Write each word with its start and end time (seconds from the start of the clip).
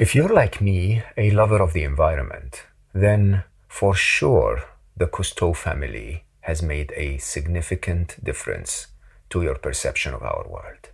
If 0.00 0.14
you're 0.14 0.32
like 0.32 0.62
me, 0.62 1.02
a 1.18 1.30
lover 1.30 1.60
of 1.60 1.74
the 1.74 1.84
environment, 1.84 2.62
then 2.94 3.44
for 3.68 3.94
sure 3.94 4.64
the 4.96 5.06
Cousteau 5.06 5.54
family 5.54 6.24
has 6.40 6.62
made 6.62 6.90
a 6.96 7.18
significant 7.18 8.16
difference 8.24 8.86
to 9.28 9.42
your 9.42 9.56
perception 9.56 10.14
of 10.14 10.22
our 10.22 10.46
world. 10.48 10.88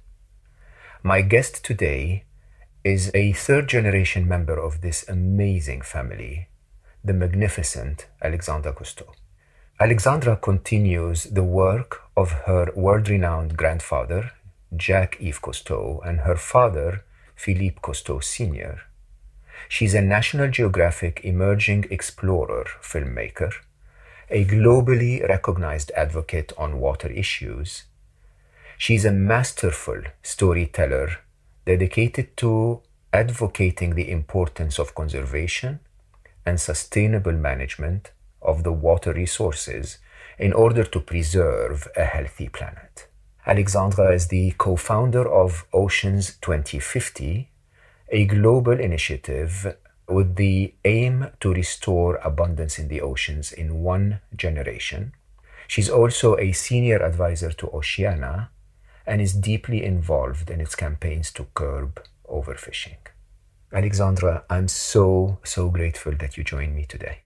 My 1.05 1.23
guest 1.23 1.65
today 1.65 2.25
is 2.83 3.13
a 3.15 3.33
third 3.33 3.69
generation 3.69 4.27
member 4.27 4.59
of 4.59 4.81
this 4.81 5.09
amazing 5.09 5.83
family, 5.83 6.49
the 7.05 7.15
magnificent 7.15 8.09
Alexandra 8.21 8.73
Cousteau. 8.73 9.15
Alexandra 9.79 10.35
continues 10.35 11.23
the 11.31 11.45
work 11.45 12.03
of 12.17 12.33
her 12.49 12.73
world 12.75 13.09
renowned 13.09 13.57
grandfather, 13.57 14.33
Jacques 14.77 15.21
Yves 15.21 15.39
Cousteau, 15.39 16.01
and 16.05 16.23
her 16.23 16.35
father, 16.35 17.05
Philippe 17.37 17.79
Cousteau 17.81 18.21
Sr. 18.21 18.81
She's 19.69 19.95
a 19.95 20.01
National 20.01 20.49
Geographic 20.49 21.21
Emerging 21.25 21.87
Explorer 21.91 22.67
filmmaker, 22.83 23.53
a 24.31 24.45
globally 24.45 25.27
recognized 25.29 25.91
advocate 25.93 26.53
on 26.57 26.81
water 26.81 27.09
issues. 27.09 27.85
She's 28.79 29.05
a 29.05 29.13
masterful 29.13 30.03
storyteller 30.23 31.19
dedicated 31.65 32.37
to 32.39 32.83
advocating 33.13 33.95
the 33.95 34.11
importance 34.11 34.79
of 34.79 34.95
conservation 34.95 35.81
and 36.45 36.61
sustainable 36.61 37.33
management 37.33 38.13
of 38.43 38.63
the 38.63 38.73
water 38.73 39.13
resources 39.13 39.99
in 40.39 40.53
order 40.53 40.85
to 40.85 41.01
preserve 41.01 41.89
a 41.97 42.05
healthy 42.05 42.49
planet. 42.49 43.09
Alexandra 43.47 44.13
is 44.13 44.29
the 44.29 44.53
co 44.59 44.77
founder 44.77 45.27
of 45.29 45.67
Oceans 45.73 46.37
2050, 46.41 47.49
a 48.09 48.25
global 48.27 48.79
initiative 48.79 49.77
with 50.09 50.37
the 50.37 50.75
aim 50.85 51.31
to 51.41 51.53
restore 51.53 52.17
abundance 52.17 52.79
in 52.79 52.89
the 52.89 53.01
oceans 53.01 53.53
in 53.53 53.83
one 53.83 54.21
generation. 54.35 55.13
She's 55.67 55.91
also 55.91 56.37
a 56.39 56.53
senior 56.53 57.03
advisor 57.03 57.51
to 57.53 57.71
Oceana 57.71 58.51
and 59.07 59.21
is 59.21 59.33
deeply 59.33 59.85
involved 59.85 60.51
in 60.51 60.61
its 60.61 60.77
campaigns 60.77 61.33
to 61.33 61.47
curb 61.55 62.01
overfishing. 62.29 62.99
Alexandra, 63.73 64.45
I'm 64.49 64.69
so, 64.69 65.39
so 65.43 65.71
grateful 65.71 66.13
that 66.17 66.37
you 66.37 66.45
joined 66.45 66.75
me 66.75 66.87
today. 66.87 67.23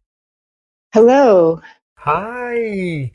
Hello. 0.92 1.60
Hi. 1.96 3.12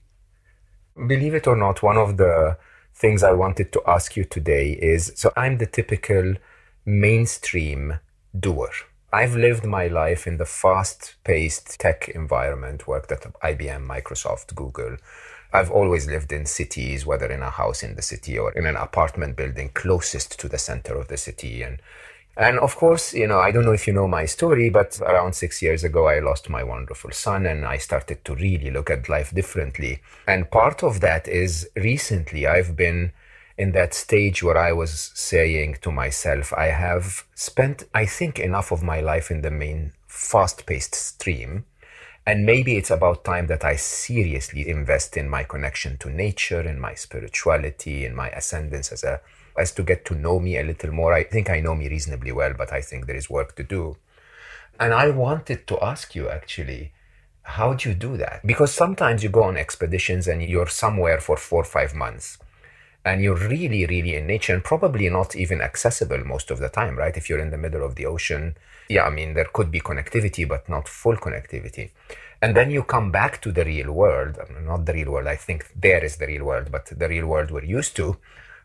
Believe 0.95 1.33
it 1.33 1.47
or 1.47 1.55
not, 1.55 1.81
one 1.81 1.97
of 1.97 2.17
the 2.17 2.57
things 2.93 3.23
I 3.23 3.33
wanted 3.33 3.73
to 3.73 3.81
ask 3.85 4.15
you 4.15 4.23
today 4.23 4.71
is 4.71 5.11
so 5.15 5.33
I'm 5.35 5.57
the 5.57 5.65
typical 5.65 6.35
mainstream 6.85 7.99
doer. 8.37 8.71
I've 9.11 9.35
lived 9.35 9.65
my 9.65 9.87
life 9.87 10.27
in 10.27 10.37
the 10.37 10.45
fast 10.45 11.15
paced 11.23 11.79
tech 11.79 12.09
environment, 12.09 12.87
worked 12.87 13.11
at 13.11 13.21
IBM, 13.41 13.87
Microsoft, 13.87 14.53
Google. 14.55 14.97
I've 15.53 15.71
always 15.71 16.05
lived 16.05 16.31
in 16.31 16.45
cities, 16.45 17.05
whether 17.05 17.31
in 17.31 17.41
a 17.41 17.49
house 17.49 17.81
in 17.81 17.95
the 17.95 18.01
city 18.01 18.37
or 18.37 18.51
in 18.51 18.65
an 18.65 18.75
apartment 18.75 19.37
building 19.37 19.71
closest 19.73 20.37
to 20.39 20.49
the 20.49 20.57
center 20.57 20.95
of 20.95 21.07
the 21.07 21.17
city. 21.17 21.63
And 21.63 21.81
and 22.37 22.59
of 22.59 22.75
course, 22.75 23.13
you 23.13 23.27
know, 23.27 23.39
I 23.39 23.51
don't 23.51 23.63
know 23.63 23.71
if 23.71 23.87
you 23.87 23.93
know 23.93 24.09
my 24.09 24.25
story, 24.25 24.69
but 24.69 24.99
around 24.99 25.33
six 25.33 25.61
years 25.61 25.85
ago, 25.85 26.07
I 26.07 26.19
lost 26.19 26.49
my 26.49 26.63
wonderful 26.63 27.11
son 27.11 27.45
and 27.45 27.65
I 27.65 27.77
started 27.77 28.25
to 28.25 28.35
really 28.35 28.69
look 28.71 28.89
at 28.89 29.07
life 29.07 29.33
differently. 29.33 30.01
And 30.27 30.51
part 30.51 30.83
of 30.83 30.99
that 30.99 31.29
is 31.29 31.69
recently 31.77 32.45
I've 32.45 32.75
been 32.75 33.13
in 33.57 33.71
that 33.71 33.93
stage 33.93 34.43
where 34.43 34.57
I 34.57 34.71
was 34.73 35.11
saying 35.13 35.77
to 35.81 35.91
myself, 35.91 36.51
I 36.53 36.67
have 36.67 37.23
spent, 37.35 37.83
I 37.93 38.05
think, 38.05 38.37
enough 38.39 38.71
of 38.71 38.83
my 38.83 38.99
life 38.99 39.31
in 39.31 39.41
the 39.41 39.51
main 39.51 39.93
fast 40.07 40.65
paced 40.65 40.95
stream. 40.95 41.65
And 42.27 42.45
maybe 42.45 42.75
it's 42.75 42.89
about 42.89 43.23
time 43.23 43.47
that 43.47 43.63
I 43.63 43.75
seriously 43.75 44.67
invest 44.67 45.15
in 45.15 45.29
my 45.29 45.43
connection 45.43 45.97
to 45.99 46.09
nature, 46.09 46.61
in 46.61 46.79
my 46.79 46.95
spirituality, 46.95 48.03
in 48.03 48.15
my 48.15 48.29
ascendance 48.29 48.91
as 48.91 49.03
a 49.03 49.21
as 49.57 49.71
to 49.71 49.83
get 49.83 50.03
to 50.03 50.15
know 50.15 50.37
me 50.37 50.57
a 50.57 50.63
little 50.63 50.91
more. 50.91 51.13
I 51.13 51.23
think 51.23 51.49
I 51.49 51.61
know 51.61 51.75
me 51.75 51.87
reasonably 51.87 52.33
well, 52.33 52.53
but 52.57 52.73
I 52.73 52.81
think 52.81 53.05
there 53.05 53.15
is 53.15 53.29
work 53.29 53.55
to 53.55 53.63
do. 53.63 53.95
And 54.77 54.93
I 54.93 55.11
wanted 55.11 55.65
to 55.67 55.79
ask 55.79 56.13
you 56.13 56.27
actually, 56.27 56.91
how 57.43 57.73
do 57.73 57.87
you 57.87 57.95
do 57.95 58.17
that? 58.17 58.45
Because 58.45 58.73
sometimes 58.73 59.23
you 59.23 59.29
go 59.29 59.43
on 59.43 59.55
expeditions 59.55 60.27
and 60.27 60.41
you're 60.41 60.67
somewhere 60.67 61.21
for 61.21 61.37
four 61.37 61.61
or 61.61 61.63
five 61.63 61.95
months 61.95 62.37
and 63.05 63.21
you're 63.21 63.47
really, 63.47 63.85
really 63.85 64.15
in 64.15 64.27
nature 64.27 64.53
and 64.53 64.63
probably 64.63 65.09
not 65.09 65.35
even 65.35 65.61
accessible 65.61 66.23
most 66.25 66.51
of 66.51 66.59
the 66.59 66.69
time, 66.69 66.97
right? 66.97 67.15
If 67.15 67.29
you're 67.29 67.39
in 67.39 67.51
the 67.51 67.57
middle 67.57 67.85
of 67.85 67.95
the 67.95 68.05
ocean, 68.05 68.57
yeah, 68.89 69.03
I 69.05 69.09
mean, 69.11 69.33
there 69.33 69.49
could 69.53 69.71
be 69.71 69.79
connectivity, 69.79 70.47
but 70.47 70.67
not 70.67 70.87
full 70.87 71.15
connectivity. 71.15 71.91
And 72.41 72.55
then 72.55 72.71
you 72.71 72.83
come 72.83 73.11
back 73.11 73.41
to 73.43 73.51
the 73.51 73.63
real 73.63 73.91
world, 73.91 74.37
um, 74.39 74.65
not 74.65 74.85
the 74.85 74.93
real 74.93 75.11
world, 75.11 75.27
I 75.27 75.35
think 75.35 75.71
there 75.75 76.03
is 76.03 76.17
the 76.17 76.27
real 76.27 76.43
world, 76.43 76.71
but 76.71 76.85
the 76.87 77.07
real 77.07 77.27
world 77.27 77.51
we're 77.51 77.63
used 77.63 77.95
to 77.97 78.17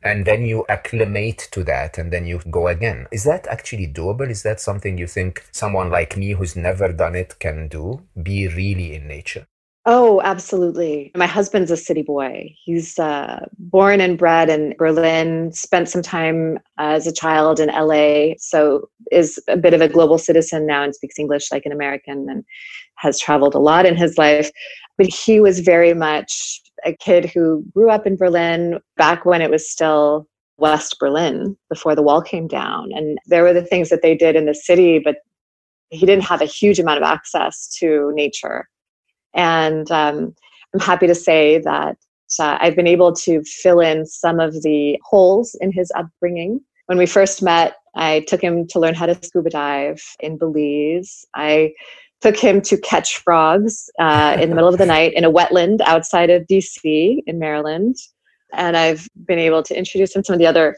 and 0.03 0.25
then 0.25 0.47
you 0.47 0.65
acclimate 0.69 1.49
to 1.53 1.63
that 1.65 1.99
and 1.99 2.13
then 2.13 2.27
you 2.27 2.41
go 2.51 2.69
again. 2.69 3.07
Is 3.13 3.25
that 3.25 3.47
actually 3.49 3.87
doable? 3.87 4.31
Is 4.31 4.43
that 4.45 4.61
something 4.61 4.97
you 4.97 5.07
think 5.07 5.45
someone 5.53 5.91
like 5.91 6.17
me 6.17 6.33
who's 6.33 6.57
never 6.57 6.93
done 6.93 7.15
it 7.15 7.39
can 7.39 7.69
do? 7.69 8.03
Be 8.21 8.49
really 8.49 8.95
in 8.95 9.07
nature? 9.07 9.47
Oh, 9.93 10.21
absolutely. 10.23 11.11
My 11.17 11.27
husband's 11.27 11.73
a 11.73 11.77
city 11.77 12.03
boy. 12.03 12.55
He's 12.63 12.97
uh, 12.97 13.45
born 13.59 14.01
and 14.01 14.17
bred 14.17 14.49
in 14.49 14.77
Berlin, 14.79 15.51
spent 15.53 15.89
some 15.89 16.01
time 16.01 16.61
as 16.79 17.09
a 17.09 17.13
child 17.13 17.59
in 17.59 17.71
LA, 17.71 18.35
so 18.39 18.89
is 19.11 19.43
a 19.49 19.57
bit 19.57 19.75
of 19.75 19.81
a 19.81 19.89
global 19.89 20.17
citizen 20.17 20.65
now 20.65 20.85
and 20.85 20.95
speaks 20.95 21.19
English 21.19 21.51
like 21.51 21.67
an 21.67 21.73
American 21.73 22.29
and 22.31 22.45
has 22.99 23.19
traveled 23.19 23.57
a 23.57 23.59
lot 23.59 23.85
in 23.85 23.97
his 23.97 24.17
life. 24.17 24.53
But 24.97 25.09
he 25.09 25.41
was 25.41 25.59
very 25.59 25.93
much 25.93 26.61
a 26.87 26.95
kid 26.95 27.25
who 27.25 27.65
grew 27.75 27.91
up 27.91 28.07
in 28.07 28.17
Berlin 28.17 28.79
back 28.97 29.25
when 29.25 29.43
it 29.43 29.51
was 29.51 29.69
still 29.69 30.29
West 30.57 31.01
Berlin 31.01 31.57
before 31.69 31.97
the 31.97 32.03
wall 32.03 32.23
came 32.23 32.47
down. 32.47 32.93
And 32.93 33.19
there 33.27 33.43
were 33.43 33.53
the 33.53 33.67
things 33.67 33.89
that 33.89 34.03
they 34.03 34.15
did 34.15 34.37
in 34.37 34.47
the 34.47 34.55
city, 34.55 35.01
but 35.01 35.17
he 35.89 36.07
didn't 36.07 36.27
have 36.27 36.43
a 36.43 36.47
huge 36.47 36.79
amount 36.79 36.99
of 36.99 37.03
access 37.03 37.67
to 37.81 38.13
nature. 38.15 38.69
And 39.35 39.91
um, 39.91 40.35
I'm 40.75 40.81
happy 40.81 41.07
to 41.07 41.15
say 41.15 41.59
that 41.59 41.97
uh, 42.39 42.59
I've 42.61 42.77
been 42.77 42.87
able 42.87 43.13
to 43.13 43.43
fill 43.43 43.81
in 43.81 44.07
some 44.07 44.41
of 44.41 44.63
the 44.63 44.99
holes 45.05 45.57
in 45.61 45.73
his 45.73 45.91
upbringing. 45.97 46.61
When 46.87 46.99
we 46.99 47.07
first 47.07 47.43
met, 47.43 47.75
I 47.95 48.25
took 48.29 48.41
him 48.41 48.67
to 48.69 48.79
learn 48.79 48.95
how 48.95 49.07
to 49.07 49.19
scuba 49.23 49.51
dive 49.51 50.03
in 50.21 50.39
Belize. 50.39 51.25
I 51.35 51.73
took 52.21 52.37
him 52.37 52.61
to 52.63 52.77
catch 52.79 53.19
frogs 53.19 53.91
uh, 53.99 54.37
in 54.41 54.51
the 54.51 54.55
middle 54.55 54.69
of 54.69 54.79
the 54.79 54.87
night 54.87 55.15
in 55.15 55.25
a 55.25 55.31
wetland 55.31 55.81
outside 55.83 56.31
of 56.31 56.47
DC 56.47 57.21
in 57.27 57.39
Maryland. 57.39 57.97
And 58.53 58.77
I've 58.77 59.09
been 59.27 59.39
able 59.39 59.63
to 59.65 59.77
introduce 59.77 60.15
him 60.15 60.23
to 60.23 60.27
some 60.27 60.35
of 60.35 60.39
the 60.39 60.47
other 60.47 60.77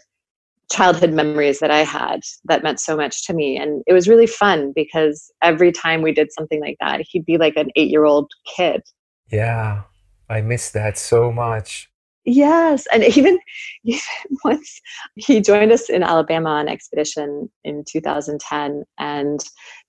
childhood 0.70 1.12
memories 1.12 1.58
that 1.60 1.70
I 1.70 1.84
had 1.84 2.20
that 2.44 2.62
meant 2.62 2.80
so 2.80 2.96
much 2.96 3.26
to 3.26 3.34
me. 3.34 3.56
And 3.56 3.82
it 3.86 3.92
was 3.92 4.08
really 4.08 4.26
fun 4.26 4.72
because 4.74 5.30
every 5.42 5.72
time 5.72 6.02
we 6.02 6.12
did 6.12 6.32
something 6.32 6.60
like 6.60 6.76
that, 6.80 7.02
he'd 7.08 7.26
be 7.26 7.36
like 7.36 7.56
an 7.56 7.70
eight 7.76 7.90
year 7.90 8.04
old 8.04 8.30
kid. 8.56 8.82
Yeah, 9.30 9.82
I 10.28 10.40
miss 10.40 10.70
that 10.70 10.98
so 10.98 11.32
much. 11.32 11.90
Yes, 12.24 12.86
and 12.92 13.02
even, 13.02 13.38
even 13.84 14.00
once 14.44 14.80
he 15.16 15.40
joined 15.40 15.72
us 15.72 15.90
in 15.90 16.02
Alabama 16.02 16.50
on 16.50 16.68
expedition 16.68 17.50
in 17.64 17.84
2010, 17.90 18.84
and 18.98 19.40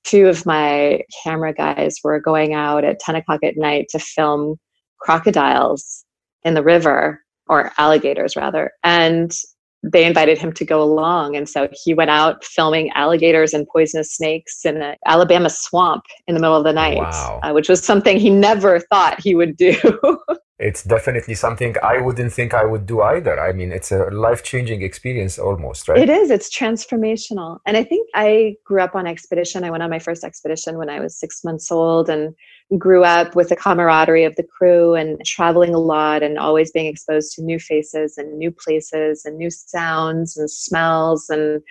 two 0.03 0.27
of 0.27 0.45
my 0.45 1.01
camera 1.23 1.53
guys 1.53 1.97
were 2.03 2.19
going 2.19 2.53
out 2.53 2.83
at 2.83 2.99
10 2.99 3.15
o'clock 3.15 3.41
at 3.43 3.57
night 3.57 3.87
to 3.89 3.99
film 3.99 4.57
crocodiles 4.99 6.05
in 6.43 6.55
the 6.55 6.63
river, 6.63 7.21
or 7.47 7.71
alligators 7.77 8.35
rather, 8.35 8.71
and 8.83 9.33
they 9.83 10.05
invited 10.05 10.37
him 10.37 10.53
to 10.53 10.65
go 10.65 10.81
along. 10.81 11.35
And 11.35 11.47
so 11.47 11.67
he 11.71 11.93
went 11.93 12.09
out 12.09 12.43
filming 12.43 12.89
alligators 12.91 13.53
and 13.53 13.67
poisonous 13.67 14.13
snakes 14.13 14.63
in 14.65 14.81
an 14.81 14.95
Alabama 15.05 15.49
swamp 15.49 16.03
in 16.27 16.35
the 16.35 16.41
middle 16.41 16.55
of 16.55 16.63
the 16.63 16.73
night, 16.73 16.97
wow. 16.97 17.39
uh, 17.43 17.51
which 17.51 17.67
was 17.67 17.83
something 17.83 18.17
he 18.17 18.29
never 18.29 18.79
thought 18.79 19.19
he 19.19 19.35
would 19.35 19.57
do. 19.57 19.75
it's 20.59 20.83
definitely 20.83 21.33
something 21.33 21.75
I 21.83 21.99
wouldn't 21.99 22.31
think 22.31 22.53
I 22.53 22.63
would 22.63 22.85
do 22.85 23.01
either. 23.01 23.37
I 23.37 23.51
mean, 23.51 23.73
it's 23.73 23.91
a 23.91 24.05
life 24.11 24.43
changing 24.43 24.81
experience 24.81 25.37
almost, 25.37 25.89
right? 25.89 25.97
It 25.97 26.09
is. 26.09 26.31
It's 26.31 26.55
transformational. 26.55 27.59
And 27.65 27.75
I 27.75 27.83
think 27.83 28.07
I 28.15 28.55
grew 28.65 28.81
up 28.81 28.95
on 28.95 29.05
expedition. 29.05 29.65
I 29.65 29.71
went 29.71 29.83
on 29.83 29.89
my 29.89 29.99
first 29.99 30.23
expedition 30.23 30.77
when 30.77 30.89
I 30.89 31.01
was 31.01 31.19
six 31.19 31.43
months 31.43 31.69
old 31.69 32.09
and 32.09 32.33
grew 32.77 33.03
up 33.03 33.35
with 33.35 33.49
the 33.49 33.55
camaraderie 33.55 34.23
of 34.23 34.35
the 34.35 34.43
crew 34.43 34.95
and 34.95 35.23
traveling 35.25 35.73
a 35.75 35.79
lot 35.79 36.23
and 36.23 36.39
always 36.39 36.71
being 36.71 36.87
exposed 36.87 37.33
to 37.33 37.43
new 37.43 37.59
faces 37.59 38.17
and 38.17 38.37
new 38.37 38.51
places 38.51 39.23
and 39.25 39.37
new 39.37 39.49
sounds 39.49 40.37
and 40.37 40.49
smells 40.49 41.29
and 41.29 41.61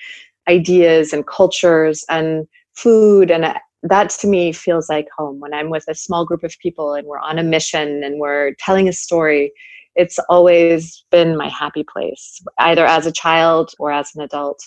ideas 0.49 1.13
and 1.13 1.27
cultures 1.27 2.05
and 2.09 2.47
food. 2.75 3.31
And 3.31 3.45
uh, 3.45 3.59
that 3.83 4.11
to 4.11 4.27
me 4.27 4.53
feels 4.53 4.89
like 4.89 5.09
home 5.17 5.41
when 5.41 5.53
i'm 5.53 5.71
with 5.71 5.85
a 5.89 5.95
small 5.95 6.25
group 6.25 6.43
of 6.45 6.57
people 6.59 6.95
and 6.95 7.07
we're 7.07 7.19
on 7.19 7.39
a 7.39 7.43
mission 7.43 8.03
and 8.05 8.19
we're 8.19 8.55
telling 8.59 8.89
a 8.89 8.93
story 8.93 9.53
it's 9.95 10.19
always 10.29 11.05
been 11.11 11.37
my 11.37 11.49
happy 11.49 11.85
place 11.85 12.41
either 12.61 12.87
as 12.87 13.07
a 13.07 13.13
child 13.13 13.73
or 13.79 13.91
as 13.91 14.15
an 14.15 14.23
adult 14.23 14.63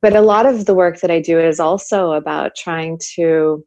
but 0.00 0.16
a 0.16 0.20
lot 0.20 0.46
of 0.46 0.64
the 0.64 0.74
work 0.74 1.00
that 1.00 1.10
i 1.10 1.20
do 1.20 1.38
is 1.38 1.60
also 1.60 2.12
about 2.12 2.54
trying 2.56 2.98
to 3.14 3.64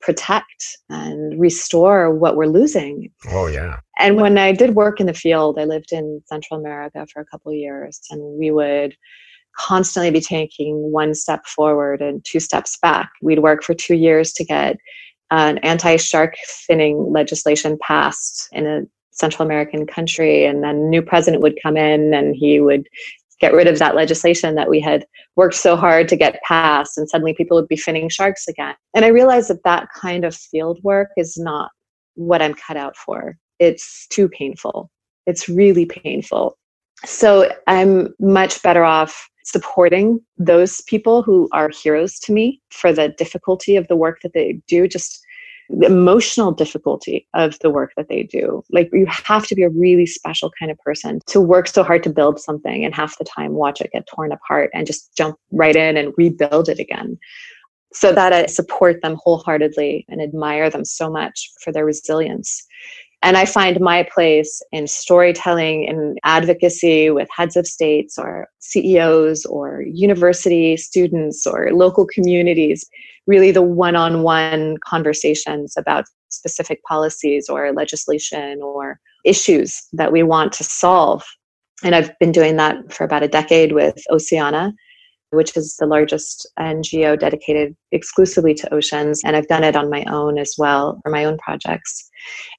protect 0.00 0.78
and 0.88 1.38
restore 1.38 2.14
what 2.14 2.36
we're 2.36 2.46
losing 2.46 3.10
oh 3.28 3.46
yeah 3.46 3.78
and 3.98 4.16
when 4.16 4.38
i 4.38 4.50
did 4.52 4.74
work 4.74 5.00
in 5.00 5.06
the 5.06 5.14
field 5.14 5.58
i 5.58 5.64
lived 5.64 5.92
in 5.92 6.22
central 6.26 6.58
america 6.58 7.06
for 7.12 7.20
a 7.20 7.26
couple 7.26 7.52
of 7.52 7.58
years 7.58 8.00
and 8.10 8.20
we 8.38 8.50
would 8.50 8.96
constantly 9.56 10.10
be 10.10 10.20
taking 10.20 10.90
one 10.92 11.14
step 11.14 11.46
forward 11.46 12.00
and 12.00 12.24
two 12.24 12.40
steps 12.40 12.78
back. 12.80 13.10
We'd 13.22 13.40
work 13.40 13.62
for 13.62 13.74
two 13.74 13.94
years 13.94 14.32
to 14.34 14.44
get 14.44 14.76
an 15.30 15.58
anti 15.58 15.96
shark 15.96 16.34
finning 16.68 17.12
legislation 17.12 17.78
passed 17.80 18.48
in 18.52 18.66
a 18.66 18.82
Central 19.12 19.44
American 19.44 19.86
country. 19.86 20.46
And 20.46 20.62
then 20.62 20.88
new 20.88 21.02
president 21.02 21.42
would 21.42 21.58
come 21.62 21.76
in 21.76 22.14
and 22.14 22.34
he 22.34 22.60
would 22.60 22.88
get 23.40 23.54
rid 23.54 23.66
of 23.66 23.78
that 23.78 23.94
legislation 23.94 24.54
that 24.54 24.68
we 24.68 24.80
had 24.80 25.06
worked 25.36 25.54
so 25.54 25.76
hard 25.76 26.08
to 26.08 26.16
get 26.16 26.40
passed. 26.42 26.98
And 26.98 27.08
suddenly 27.08 27.34
people 27.34 27.56
would 27.56 27.68
be 27.68 27.76
finning 27.76 28.10
sharks 28.10 28.46
again. 28.46 28.74
And 28.94 29.04
I 29.04 29.08
realized 29.08 29.48
that 29.48 29.64
that 29.64 29.88
kind 29.94 30.24
of 30.24 30.36
field 30.36 30.78
work 30.82 31.08
is 31.16 31.36
not 31.36 31.70
what 32.14 32.42
I'm 32.42 32.54
cut 32.54 32.76
out 32.76 32.96
for. 32.96 33.36
It's 33.58 34.06
too 34.08 34.28
painful. 34.28 34.90
It's 35.26 35.48
really 35.48 35.86
painful. 35.86 36.56
So 37.04 37.50
I'm 37.66 38.14
much 38.20 38.62
better 38.62 38.84
off 38.84 39.28
supporting 39.44 40.20
those 40.36 40.82
people 40.82 41.22
who 41.22 41.48
are 41.52 41.70
heroes 41.70 42.18
to 42.20 42.32
me 42.32 42.60
for 42.70 42.92
the 42.92 43.08
difficulty 43.08 43.76
of 43.76 43.88
the 43.88 43.96
work 43.96 44.20
that 44.22 44.32
they 44.34 44.60
do, 44.68 44.86
just 44.86 45.24
the 45.72 45.86
emotional 45.86 46.50
difficulty 46.52 47.26
of 47.34 47.58
the 47.60 47.70
work 47.70 47.92
that 47.96 48.08
they 48.08 48.24
do. 48.24 48.62
Like 48.70 48.90
you 48.92 49.06
have 49.06 49.46
to 49.46 49.54
be 49.54 49.62
a 49.62 49.70
really 49.70 50.06
special 50.06 50.50
kind 50.58 50.70
of 50.70 50.78
person 50.78 51.20
to 51.26 51.40
work 51.40 51.68
so 51.68 51.82
hard 51.82 52.02
to 52.04 52.10
build 52.10 52.40
something 52.40 52.84
and 52.84 52.94
half 52.94 53.18
the 53.18 53.24
time 53.24 53.52
watch 53.52 53.80
it 53.80 53.92
get 53.92 54.08
torn 54.12 54.32
apart 54.32 54.70
and 54.74 54.86
just 54.86 55.14
jump 55.16 55.38
right 55.52 55.76
in 55.76 55.96
and 55.96 56.12
rebuild 56.16 56.68
it 56.68 56.78
again. 56.78 57.18
So 57.92 58.12
that 58.12 58.32
I 58.32 58.46
support 58.46 59.02
them 59.02 59.16
wholeheartedly 59.22 60.06
and 60.08 60.20
admire 60.20 60.70
them 60.70 60.84
so 60.84 61.10
much 61.10 61.50
for 61.62 61.72
their 61.72 61.84
resilience. 61.84 62.66
And 63.22 63.36
I 63.36 63.44
find 63.44 63.80
my 63.80 64.02
place 64.14 64.62
in 64.72 64.86
storytelling 64.86 65.86
and 65.88 66.18
advocacy 66.24 67.10
with 67.10 67.28
heads 67.30 67.54
of 67.54 67.66
states 67.66 68.18
or 68.18 68.48
CEOs 68.60 69.44
or 69.44 69.82
university 69.82 70.76
students 70.78 71.46
or 71.46 71.70
local 71.72 72.06
communities, 72.06 72.88
really 73.26 73.50
the 73.50 73.62
one 73.62 73.94
on 73.94 74.22
one 74.22 74.78
conversations 74.84 75.74
about 75.76 76.06
specific 76.30 76.82
policies 76.84 77.48
or 77.48 77.72
legislation 77.72 78.62
or 78.62 78.98
issues 79.24 79.86
that 79.92 80.12
we 80.12 80.22
want 80.22 80.52
to 80.54 80.64
solve. 80.64 81.22
And 81.84 81.94
I've 81.94 82.18
been 82.18 82.32
doing 82.32 82.56
that 82.56 82.92
for 82.92 83.04
about 83.04 83.22
a 83.22 83.28
decade 83.28 83.72
with 83.72 84.02
Oceana, 84.10 84.72
which 85.30 85.56
is 85.56 85.76
the 85.76 85.86
largest 85.86 86.46
NGO 86.58 87.18
dedicated 87.18 87.76
exclusively 87.92 88.54
to 88.54 88.74
oceans. 88.74 89.22
And 89.24 89.36
I've 89.36 89.48
done 89.48 89.64
it 89.64 89.76
on 89.76 89.90
my 89.90 90.04
own 90.08 90.38
as 90.38 90.54
well 90.58 91.00
for 91.02 91.10
my 91.10 91.24
own 91.24 91.38
projects. 91.38 92.10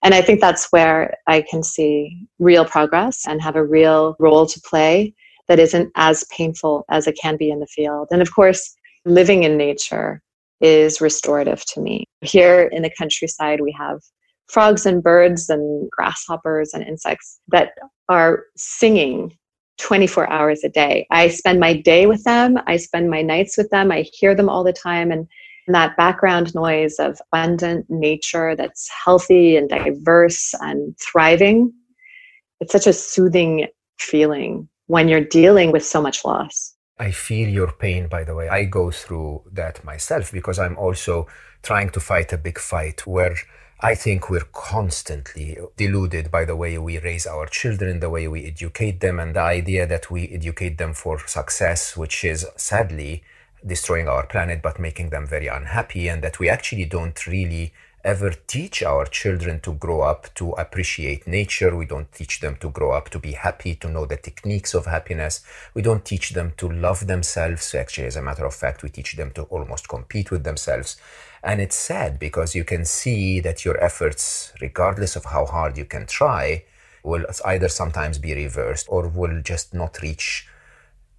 And 0.03 0.13
I 0.13 0.21
think 0.21 0.41
that's 0.41 0.71
where 0.71 1.15
I 1.27 1.43
can 1.49 1.63
see 1.63 2.27
real 2.39 2.65
progress 2.65 3.27
and 3.27 3.41
have 3.41 3.55
a 3.55 3.65
real 3.65 4.15
role 4.19 4.45
to 4.45 4.61
play 4.61 5.13
that 5.47 5.59
isn't 5.59 5.91
as 5.95 6.23
painful 6.35 6.85
as 6.89 7.07
it 7.07 7.17
can 7.21 7.37
be 7.37 7.49
in 7.49 7.59
the 7.59 7.67
field. 7.67 8.07
And 8.11 8.21
of 8.21 8.33
course, 8.33 8.75
living 9.05 9.43
in 9.43 9.57
nature 9.57 10.21
is 10.61 11.01
restorative 11.01 11.65
to 11.65 11.81
me. 11.81 12.05
Here 12.21 12.69
in 12.71 12.83
the 12.83 12.91
countryside, 12.97 13.61
we 13.61 13.75
have 13.77 13.99
frogs 14.47 14.85
and 14.85 15.01
birds 15.01 15.49
and 15.49 15.89
grasshoppers 15.91 16.73
and 16.73 16.83
insects 16.83 17.39
that 17.49 17.71
are 18.09 18.43
singing 18.55 19.35
24 19.81 20.29
hours 20.29 20.63
a 20.63 20.69
day. 20.69 21.07
I 21.11 21.27
spend 21.27 21.59
my 21.59 21.73
day 21.73 22.05
with 22.05 22.23
them, 22.23 22.57
I 22.67 22.77
spend 22.77 23.09
my 23.09 23.21
nights 23.21 23.57
with 23.57 23.69
them, 23.69 23.91
I 23.91 24.05
hear 24.13 24.35
them 24.35 24.49
all 24.49 24.63
the 24.63 24.73
time. 24.73 25.11
And 25.11 25.27
that 25.67 25.97
background 25.97 26.53
noise 26.53 26.95
of 26.99 27.19
abundant 27.31 27.85
nature 27.89 28.55
that's 28.55 28.89
healthy 29.05 29.55
and 29.57 29.69
diverse 29.69 30.53
and 30.61 30.95
thriving, 30.99 31.73
it's 32.59 32.71
such 32.71 32.87
a 32.87 32.93
soothing 32.93 33.67
feeling 33.99 34.67
when 34.87 35.07
you're 35.07 35.21
dealing 35.23 35.71
with 35.71 35.85
so 35.85 36.01
much 36.01 36.23
loss. 36.25 36.75
I 36.99 37.11
feel 37.11 37.49
your 37.49 37.71
pain, 37.71 38.07
by 38.07 38.23
the 38.23 38.35
way. 38.35 38.49
I 38.49 38.65
go 38.65 38.91
through 38.91 39.43
that 39.53 39.83
myself 39.83 40.31
because 40.31 40.59
I'm 40.59 40.77
also 40.77 41.27
trying 41.63 41.89
to 41.91 41.99
fight 41.99 42.33
a 42.33 42.37
big 42.37 42.59
fight 42.59 43.07
where 43.07 43.35
I 43.83 43.95
think 43.95 44.29
we're 44.29 44.47
constantly 44.53 45.57
deluded 45.75 46.29
by 46.29 46.45
the 46.45 46.55
way 46.55 46.77
we 46.77 46.99
raise 46.99 47.25
our 47.25 47.47
children, 47.47 47.99
the 47.99 48.11
way 48.11 48.27
we 48.27 48.45
educate 48.45 48.99
them, 48.99 49.19
and 49.19 49.35
the 49.35 49.39
idea 49.39 49.87
that 49.87 50.11
we 50.11 50.27
educate 50.27 50.77
them 50.77 50.93
for 50.93 51.25
success, 51.27 51.97
which 51.97 52.23
is 52.23 52.45
sadly 52.55 53.23
destroying 53.65 54.07
our 54.07 54.27
planet 54.27 54.61
but 54.61 54.77
making 54.77 55.09
them 55.09 55.25
very 55.25 55.47
unhappy, 55.47 56.07
and 56.07 56.21
that 56.21 56.37
we 56.37 56.47
actually 56.47 56.85
don't 56.85 57.25
really 57.25 57.73
ever 58.03 58.31
teach 58.45 58.83
our 58.83 59.05
children 59.05 59.59
to 59.61 59.73
grow 59.73 60.01
up 60.01 60.31
to 60.35 60.51
appreciate 60.51 61.25
nature. 61.25 61.75
We 61.75 61.85
don't 61.87 62.11
teach 62.11 62.39
them 62.39 62.57
to 62.57 62.69
grow 62.69 62.91
up 62.91 63.09
to 63.09 63.19
be 63.19 63.31
happy, 63.31 63.73
to 63.75 63.89
know 63.89 64.05
the 64.05 64.17
techniques 64.17 64.75
of 64.75 64.85
happiness. 64.85 65.43
We 65.73 65.81
don't 65.81 66.05
teach 66.05 66.31
them 66.31 66.53
to 66.57 66.69
love 66.69 67.07
themselves. 67.07 67.73
Actually, 67.73 68.07
as 68.07 68.15
a 68.15 68.21
matter 68.21 68.45
of 68.45 68.53
fact, 68.53 68.83
we 68.83 68.89
teach 68.89 69.15
them 69.15 69.31
to 69.31 69.43
almost 69.43 69.89
compete 69.89 70.29
with 70.29 70.43
themselves. 70.43 70.97
And 71.43 71.59
it's 71.59 71.75
sad 71.75 72.19
because 72.19 72.55
you 72.55 72.63
can 72.63 72.85
see 72.85 73.39
that 73.39 73.65
your 73.65 73.81
efforts, 73.83 74.53
regardless 74.61 75.15
of 75.15 75.25
how 75.25 75.45
hard 75.45 75.77
you 75.77 75.85
can 75.85 76.05
try, 76.05 76.65
will 77.03 77.25
either 77.45 77.67
sometimes 77.67 78.19
be 78.19 78.33
reversed 78.35 78.85
or 78.89 79.07
will 79.07 79.41
just 79.41 79.73
not 79.73 80.01
reach 80.01 80.47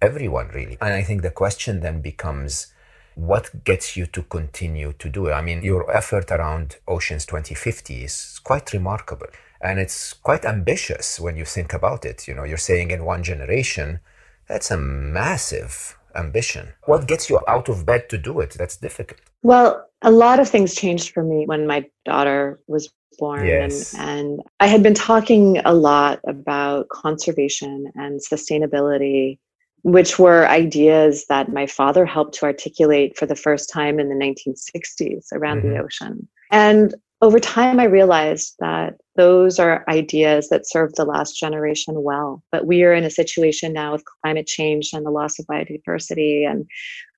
everyone 0.01 0.49
really. 0.49 0.77
And 0.81 0.93
I 0.93 1.03
think 1.03 1.21
the 1.21 1.31
question 1.31 1.81
then 1.81 2.01
becomes 2.01 2.73
what 3.15 3.63
gets 3.63 3.95
you 3.95 4.05
to 4.07 4.23
continue 4.23 4.93
to 4.93 5.09
do 5.09 5.27
it? 5.27 5.33
I 5.33 5.41
mean, 5.41 5.61
your 5.63 5.89
effort 5.95 6.31
around 6.31 6.77
Oceans 6.87 7.25
2050 7.25 8.03
is 8.03 8.39
quite 8.43 8.73
remarkable 8.73 9.27
and 9.61 9.79
it's 9.79 10.13
quite 10.13 10.45
ambitious 10.45 11.19
when 11.19 11.37
you 11.37 11.45
think 11.45 11.73
about 11.73 12.05
it. 12.05 12.27
You 12.27 12.33
know, 12.33 12.43
you're 12.43 12.57
saying 12.57 12.91
in 12.91 13.05
one 13.05 13.23
generation, 13.23 13.99
that's 14.47 14.71
a 14.71 14.77
massive 14.77 15.97
ambition. 16.15 16.73
What 16.85 17.07
gets 17.07 17.29
you 17.29 17.39
out 17.47 17.69
of 17.69 17.85
bed 17.85 18.09
to 18.09 18.17
do 18.17 18.39
it? 18.39 18.51
That's 18.57 18.77
difficult. 18.77 19.21
Well, 19.41 19.87
a 20.03 20.11
lot 20.11 20.39
of 20.39 20.49
things 20.49 20.75
changed 20.75 21.13
for 21.13 21.23
me 21.23 21.45
when 21.45 21.67
my 21.67 21.85
daughter 22.05 22.59
was 22.67 22.91
born. 23.17 23.45
Yes. 23.45 23.93
And, 23.93 24.09
and 24.09 24.39
I 24.59 24.67
had 24.67 24.83
been 24.83 24.93
talking 24.93 25.59
a 25.65 25.73
lot 25.73 26.19
about 26.27 26.89
conservation 26.89 27.91
and 27.95 28.19
sustainability 28.19 29.37
which 29.83 30.17
were 30.17 30.47
ideas 30.47 31.25
that 31.27 31.51
my 31.51 31.67
father 31.67 32.05
helped 32.05 32.33
to 32.35 32.45
articulate 32.45 33.17
for 33.17 33.25
the 33.25 33.35
first 33.35 33.69
time 33.69 33.99
in 33.99 34.09
the 34.09 34.15
1960s 34.15 35.27
around 35.33 35.59
mm-hmm. 35.59 35.73
the 35.73 35.79
ocean. 35.79 36.27
And 36.51 36.95
over 37.21 37.39
time, 37.39 37.79
I 37.79 37.85
realized 37.85 38.55
that 38.59 38.95
those 39.15 39.59
are 39.59 39.85
ideas 39.89 40.49
that 40.49 40.67
served 40.67 40.95
the 40.95 41.05
last 41.05 41.37
generation 41.37 42.01
well. 42.01 42.43
But 42.51 42.65
we 42.65 42.83
are 42.83 42.93
in 42.93 43.03
a 43.03 43.09
situation 43.09 43.73
now 43.73 43.93
with 43.93 44.03
climate 44.21 44.47
change 44.47 44.91
and 44.93 45.05
the 45.05 45.11
loss 45.11 45.37
of 45.39 45.45
biodiversity 45.47 46.49
and 46.49 46.65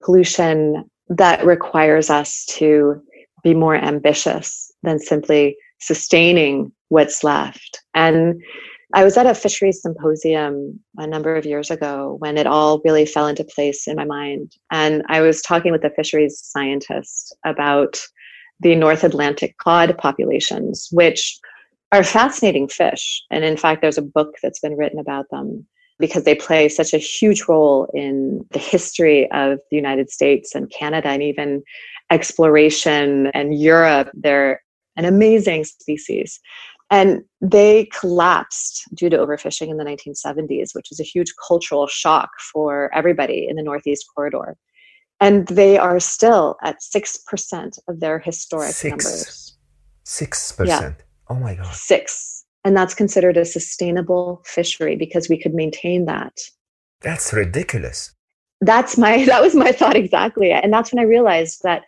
pollution 0.03 0.89
that 1.09 1.45
requires 1.45 2.09
us 2.09 2.45
to 2.45 3.01
be 3.43 3.53
more 3.53 3.75
ambitious 3.75 4.71
than 4.83 4.99
simply 4.99 5.55
sustaining 5.79 6.71
what's 6.89 7.23
left. 7.23 7.81
And 7.93 8.41
I 8.93 9.03
was 9.03 9.17
at 9.17 9.25
a 9.25 9.35
fisheries 9.35 9.81
symposium 9.81 10.79
a 10.97 11.05
number 11.05 11.35
of 11.35 11.45
years 11.45 11.69
ago 11.69 12.15
when 12.19 12.37
it 12.37 12.47
all 12.47 12.81
really 12.85 13.05
fell 13.05 13.27
into 13.27 13.43
place 13.43 13.87
in 13.87 13.95
my 13.95 14.05
mind. 14.05 14.53
And 14.71 15.03
I 15.09 15.21
was 15.21 15.41
talking 15.41 15.71
with 15.71 15.83
a 15.83 15.89
fisheries 15.89 16.39
scientist 16.41 17.35
about 17.45 17.99
the 18.61 18.75
North 18.75 19.03
Atlantic 19.03 19.57
cod 19.57 19.97
populations, 19.97 20.87
which 20.91 21.37
are 21.91 22.03
fascinating 22.03 22.67
fish. 22.67 23.21
And 23.31 23.43
in 23.43 23.57
fact, 23.57 23.81
there's 23.81 23.97
a 23.97 24.01
book 24.01 24.35
that's 24.41 24.59
been 24.59 24.77
written 24.77 24.99
about 24.99 25.25
them 25.29 25.65
because 25.99 26.23
they 26.23 26.35
play 26.35 26.67
such 26.69 26.93
a 26.93 26.97
huge 26.97 27.45
role 27.47 27.89
in 27.93 28.45
the 28.51 28.59
history 28.59 29.29
of 29.31 29.59
the 29.69 29.77
United 29.77 30.09
States 30.09 30.53
and 30.53 30.71
Canada 30.71 31.07
and 31.07 31.23
even 31.23 31.63
exploration 32.11 33.27
and 33.27 33.57
Europe. 33.59 34.09
They're 34.13 34.61
an 34.97 35.05
amazing 35.05 35.63
species. 35.65 36.39
And 36.91 37.23
they 37.41 37.85
collapsed 37.85 38.83
due 38.93 39.09
to 39.09 39.17
overfishing 39.17 39.69
in 39.69 39.77
the 39.77 39.83
1970s, 39.83 40.75
which 40.75 40.87
was 40.89 40.99
a 40.99 41.03
huge 41.03 41.33
cultural 41.47 41.87
shock 41.87 42.29
for 42.53 42.93
everybody 42.93 43.47
in 43.49 43.55
the 43.55 43.63
Northeast 43.63 44.05
corridor. 44.13 44.55
And 45.19 45.47
they 45.47 45.77
are 45.77 45.99
still 45.99 46.57
at 46.63 46.77
6% 46.95 47.79
of 47.87 47.99
their 47.99 48.19
historic 48.19 48.73
Six. 48.73 48.89
numbers. 48.91 49.57
6%. 50.05 50.67
Yeah. 50.67 50.93
Oh 51.29 51.35
my 51.35 51.55
God. 51.55 51.73
Six. 51.73 52.44
And 52.65 52.75
that's 52.75 52.95
considered 52.95 53.37
a 53.37 53.45
sustainable 53.45 54.41
fishery 54.43 54.95
because 54.95 55.29
we 55.29 55.39
could 55.39 55.53
maintain 55.53 56.05
that. 56.05 56.33
That's 57.01 57.31
ridiculous. 57.31 58.13
That's 58.59 58.97
my 58.97 59.23
that 59.27 59.41
was 59.41 59.55
my 59.55 59.71
thought 59.71 59.95
exactly. 59.95 60.51
And 60.51 60.73
that's 60.73 60.91
when 60.91 60.99
I 60.99 61.07
realized 61.07 61.61
that 61.63 61.83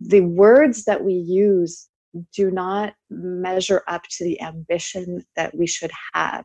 the 0.00 0.22
words 0.22 0.86
that 0.86 1.04
we 1.04 1.12
use 1.12 1.88
do 2.34 2.50
not 2.50 2.94
measure 3.10 3.82
up 3.86 4.04
to 4.08 4.24
the 4.24 4.40
ambition 4.40 5.24
that 5.36 5.54
we 5.56 5.66
should 5.66 5.90
have 6.14 6.44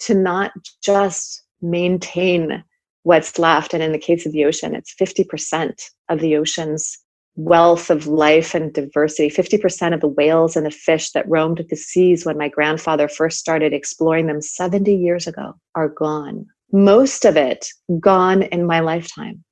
to 0.00 0.14
not 0.14 0.52
just 0.82 1.42
maintain 1.62 2.62
what's 3.04 3.38
left. 3.38 3.72
And 3.72 3.82
in 3.82 3.92
the 3.92 3.98
case 3.98 4.26
of 4.26 4.32
the 4.32 4.44
ocean, 4.44 4.74
it's 4.74 4.94
50% 4.94 5.80
of 6.08 6.20
the 6.20 6.36
ocean's 6.36 6.98
wealth 7.36 7.90
of 7.90 8.06
life 8.06 8.54
and 8.54 8.72
diversity. 8.72 9.28
50% 9.28 9.94
of 9.94 10.00
the 10.00 10.08
whales 10.08 10.56
and 10.56 10.66
the 10.66 10.70
fish 10.70 11.10
that 11.12 11.28
roamed 11.28 11.64
the 11.68 11.76
seas 11.76 12.24
when 12.24 12.38
my 12.38 12.48
grandfather 12.48 13.08
first 13.08 13.38
started 13.38 13.72
exploring 13.72 14.26
them 14.26 14.40
70 14.40 14.94
years 14.94 15.26
ago 15.26 15.54
are 15.74 15.88
gone. 15.88 16.46
Most 16.72 17.24
of 17.24 17.36
it 17.36 17.68
gone 18.00 18.42
in 18.42 18.66
my 18.66 18.80
lifetime. 18.80 19.44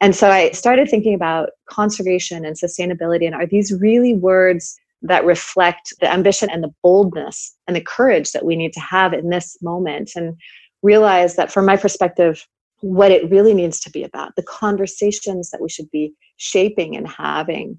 And 0.00 0.16
so 0.16 0.30
I 0.30 0.50
started 0.50 0.88
thinking 0.88 1.14
about 1.14 1.50
conservation 1.68 2.44
and 2.44 2.56
sustainability. 2.56 3.26
And 3.26 3.34
are 3.34 3.46
these 3.46 3.72
really 3.72 4.14
words 4.14 4.76
that 5.02 5.24
reflect 5.24 5.92
the 6.00 6.10
ambition 6.10 6.50
and 6.50 6.62
the 6.62 6.74
boldness 6.82 7.54
and 7.66 7.76
the 7.76 7.80
courage 7.80 8.32
that 8.32 8.44
we 8.44 8.56
need 8.56 8.72
to 8.72 8.80
have 8.80 9.12
in 9.12 9.28
this 9.28 9.56
moment? 9.60 10.12
And 10.16 10.36
realize 10.82 11.36
that 11.36 11.52
from 11.52 11.66
my 11.66 11.76
perspective, 11.76 12.46
what 12.82 13.10
it 13.10 13.30
really 13.30 13.54
needs 13.54 13.80
to 13.80 13.90
be 13.90 14.04
about, 14.04 14.36
the 14.36 14.42
conversations 14.42 15.50
that 15.50 15.60
we 15.62 15.68
should 15.68 15.90
be 15.90 16.12
shaping 16.36 16.96
and 16.96 17.08
having, 17.08 17.78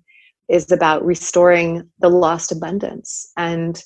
is 0.49 0.71
about 0.71 1.05
restoring 1.05 1.89
the 1.99 2.09
lost 2.09 2.51
abundance. 2.51 3.31
And 3.37 3.81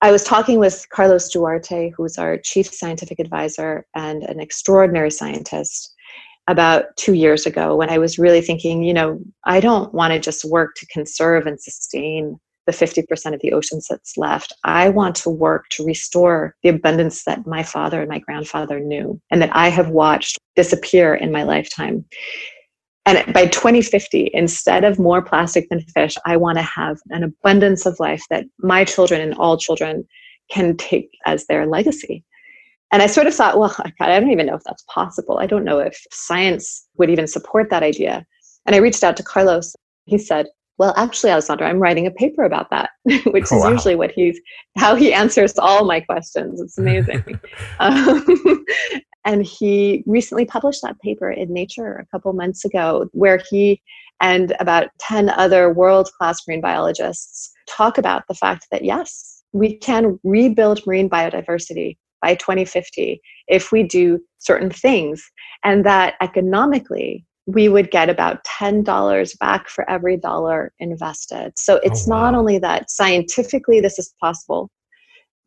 I 0.00 0.10
was 0.10 0.24
talking 0.24 0.58
with 0.58 0.86
Carlos 0.90 1.28
Duarte, 1.30 1.92
who's 1.96 2.18
our 2.18 2.38
chief 2.38 2.66
scientific 2.66 3.18
advisor 3.18 3.86
and 3.94 4.22
an 4.24 4.40
extraordinary 4.40 5.10
scientist 5.10 5.94
about 6.48 6.96
two 6.96 7.14
years 7.14 7.46
ago 7.46 7.76
when 7.76 7.88
I 7.88 7.98
was 7.98 8.18
really 8.18 8.40
thinking, 8.40 8.82
you 8.82 8.92
know, 8.92 9.20
I 9.44 9.60
don't 9.60 9.94
want 9.94 10.12
to 10.12 10.18
just 10.18 10.44
work 10.44 10.74
to 10.76 10.86
conserve 10.86 11.46
and 11.46 11.60
sustain 11.60 12.38
the 12.66 12.72
50% 12.72 13.34
of 13.34 13.40
the 13.40 13.52
oceans 13.52 13.86
that's 13.88 14.16
left. 14.16 14.52
I 14.64 14.88
want 14.88 15.16
to 15.16 15.30
work 15.30 15.68
to 15.70 15.84
restore 15.84 16.54
the 16.62 16.68
abundance 16.68 17.24
that 17.24 17.46
my 17.46 17.62
father 17.62 18.00
and 18.00 18.08
my 18.08 18.20
grandfather 18.20 18.78
knew 18.78 19.20
and 19.30 19.42
that 19.42 19.54
I 19.54 19.68
have 19.68 19.90
watched 19.90 20.38
disappear 20.54 21.14
in 21.14 21.32
my 21.32 21.42
lifetime. 21.42 22.04
And 23.04 23.32
by 23.32 23.46
2050, 23.46 24.30
instead 24.32 24.84
of 24.84 24.98
more 24.98 25.22
plastic 25.22 25.68
than 25.68 25.80
fish, 25.80 26.16
I 26.24 26.36
want 26.36 26.58
to 26.58 26.62
have 26.62 26.98
an 27.10 27.24
abundance 27.24 27.84
of 27.84 27.98
life 27.98 28.22
that 28.30 28.44
my 28.58 28.84
children 28.84 29.20
and 29.20 29.34
all 29.34 29.58
children 29.58 30.06
can 30.50 30.76
take 30.76 31.10
as 31.26 31.46
their 31.46 31.66
legacy. 31.66 32.24
And 32.92 33.02
I 33.02 33.06
sort 33.06 33.26
of 33.26 33.34
thought, 33.34 33.58
well, 33.58 33.74
God, 33.76 33.92
I 34.00 34.20
don't 34.20 34.30
even 34.30 34.46
know 34.46 34.54
if 34.54 34.62
that's 34.64 34.84
possible. 34.88 35.38
I 35.38 35.46
don't 35.46 35.64
know 35.64 35.80
if 35.80 36.00
science 36.12 36.86
would 36.98 37.10
even 37.10 37.26
support 37.26 37.70
that 37.70 37.82
idea. 37.82 38.24
And 38.66 38.76
I 38.76 38.78
reached 38.78 39.02
out 39.02 39.16
to 39.16 39.24
Carlos. 39.24 39.74
He 40.04 40.18
said, 40.18 40.46
well, 40.78 40.94
actually, 40.96 41.30
Alexandra 41.30 41.68
I'm 41.68 41.78
writing 41.78 42.06
a 42.06 42.10
paper 42.10 42.44
about 42.44 42.70
that, 42.70 42.90
which 43.26 43.46
Oh, 43.50 43.56
is 43.56 43.64
wow. 43.64 43.70
usually 43.70 43.94
what 43.94 44.12
he's, 44.12 44.40
how 44.76 44.94
he 44.94 45.12
answers 45.12 45.58
all 45.58 45.84
my 45.84 46.00
questions. 46.00 46.60
It's 46.60 46.78
amazing. 46.78 47.22
um, 47.80 48.24
and 49.24 49.44
he 49.44 50.02
recently 50.06 50.44
published 50.44 50.82
that 50.82 50.98
paper 51.00 51.30
in 51.30 51.52
Nature 51.52 51.96
a 51.96 52.06
couple 52.06 52.32
months 52.32 52.64
ago, 52.64 53.08
where 53.12 53.40
he 53.50 53.80
and 54.20 54.54
about 54.60 54.88
10 55.00 55.30
other 55.30 55.72
world 55.72 56.08
class 56.18 56.46
marine 56.46 56.60
biologists 56.60 57.52
talk 57.68 57.98
about 57.98 58.22
the 58.28 58.34
fact 58.34 58.66
that 58.70 58.84
yes, 58.84 59.42
we 59.52 59.76
can 59.76 60.18
rebuild 60.22 60.80
marine 60.86 61.10
biodiversity 61.10 61.98
by 62.22 62.34
2050 62.36 63.20
if 63.48 63.72
we 63.72 63.82
do 63.82 64.20
certain 64.38 64.70
things, 64.70 65.22
and 65.64 65.84
that 65.84 66.14
economically, 66.20 67.24
we 67.46 67.68
would 67.68 67.90
get 67.90 68.08
about 68.08 68.44
$10 68.44 69.38
back 69.38 69.68
for 69.68 69.88
every 69.90 70.16
dollar 70.16 70.72
invested. 70.78 71.52
So 71.56 71.80
it's 71.82 72.06
oh, 72.06 72.10
not 72.10 72.32
wow. 72.32 72.38
only 72.38 72.58
that 72.58 72.90
scientifically 72.90 73.80
this 73.80 73.98
is 73.98 74.14
possible, 74.20 74.70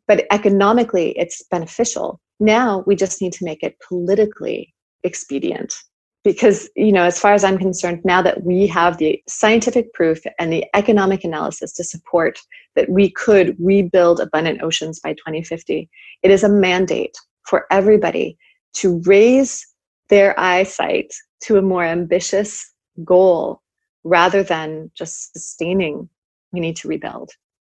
but 0.06 0.26
economically 0.30 1.12
it's 1.18 1.42
beneficial. 1.50 2.20
Now 2.38 2.84
we 2.86 2.96
just 2.96 3.22
need 3.22 3.32
to 3.34 3.44
make 3.44 3.62
it 3.62 3.76
politically 3.86 4.74
expedient. 5.04 5.74
Because, 6.22 6.68
you 6.74 6.90
know, 6.90 7.04
as 7.04 7.20
far 7.20 7.34
as 7.34 7.44
I'm 7.44 7.56
concerned, 7.56 8.00
now 8.04 8.20
that 8.20 8.42
we 8.42 8.66
have 8.66 8.98
the 8.98 9.22
scientific 9.28 9.92
proof 9.94 10.18
and 10.40 10.52
the 10.52 10.66
economic 10.74 11.22
analysis 11.22 11.72
to 11.74 11.84
support 11.84 12.40
that 12.74 12.88
we 12.88 13.12
could 13.12 13.56
rebuild 13.60 14.18
abundant 14.18 14.60
oceans 14.60 14.98
by 14.98 15.12
2050, 15.12 15.88
it 16.24 16.30
is 16.32 16.42
a 16.42 16.48
mandate 16.48 17.16
for 17.44 17.66
everybody 17.70 18.36
to 18.74 19.00
raise 19.06 19.64
their 20.08 20.38
eyesight 20.38 21.14
to 21.42 21.56
a 21.56 21.62
more 21.62 21.84
ambitious 21.84 22.72
goal 23.04 23.60
rather 24.04 24.42
than 24.42 24.90
just 24.94 25.32
sustaining. 25.32 26.08
We 26.52 26.60
need 26.60 26.76
to 26.76 26.88
rebuild. 26.88 27.30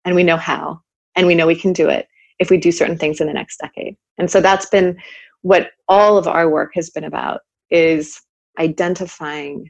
And 0.05 0.15
we 0.15 0.23
know 0.23 0.37
how. 0.37 0.81
And 1.15 1.27
we 1.27 1.35
know 1.35 1.47
we 1.47 1.55
can 1.55 1.73
do 1.73 1.89
it 1.89 2.07
if 2.39 2.49
we 2.49 2.57
do 2.57 2.71
certain 2.71 2.97
things 2.97 3.19
in 3.19 3.27
the 3.27 3.33
next 3.33 3.57
decade. 3.57 3.97
And 4.17 4.31
so 4.31 4.39
that's 4.39 4.67
been 4.67 4.97
what 5.41 5.71
all 5.87 6.17
of 6.17 6.27
our 6.27 6.49
work 6.49 6.71
has 6.75 6.89
been 6.89 7.03
about 7.03 7.41
is 7.69 8.21
identifying 8.59 9.69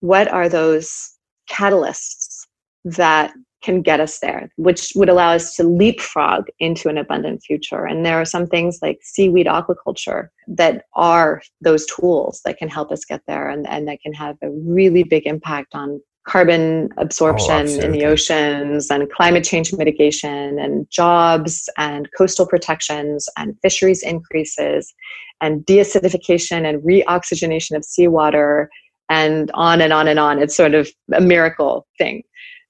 what 0.00 0.28
are 0.28 0.48
those 0.48 1.16
catalysts 1.50 2.46
that 2.84 3.32
can 3.62 3.82
get 3.82 4.00
us 4.00 4.18
there, 4.20 4.50
which 4.56 4.92
would 4.94 5.08
allow 5.08 5.32
us 5.32 5.54
to 5.56 5.64
leapfrog 5.64 6.46
into 6.58 6.88
an 6.88 6.98
abundant 6.98 7.42
future. 7.42 7.84
And 7.84 8.04
there 8.04 8.20
are 8.20 8.24
some 8.24 8.46
things 8.46 8.78
like 8.80 8.98
seaweed 9.02 9.46
aquaculture 9.46 10.28
that 10.48 10.84
are 10.94 11.42
those 11.60 11.86
tools 11.86 12.40
that 12.44 12.58
can 12.58 12.68
help 12.68 12.90
us 12.90 13.04
get 13.04 13.22
there 13.26 13.48
and, 13.48 13.68
and 13.68 13.86
that 13.88 14.00
can 14.00 14.12
have 14.14 14.36
a 14.42 14.50
really 14.50 15.02
big 15.02 15.26
impact 15.26 15.74
on 15.74 16.00
carbon 16.26 16.90
absorption 16.98 17.66
oh, 17.66 17.80
in 17.80 17.92
the 17.92 18.04
oceans 18.04 18.90
and 18.90 19.10
climate 19.10 19.42
change 19.42 19.72
mitigation 19.72 20.58
and 20.58 20.88
jobs 20.90 21.68
and 21.78 22.08
coastal 22.16 22.46
protections 22.46 23.26
and 23.38 23.56
fisheries 23.62 24.02
increases 24.02 24.92
and 25.40 25.64
deacidification 25.64 26.68
and 26.68 26.82
reoxygenation 26.82 27.74
of 27.74 27.84
seawater 27.84 28.68
and 29.08 29.50
on 29.54 29.80
and 29.80 29.92
on 29.92 30.06
and 30.06 30.18
on. 30.18 30.38
It's 30.40 30.56
sort 30.56 30.74
of 30.74 30.88
a 31.12 31.20
miracle 31.20 31.86
thing. 31.98 32.22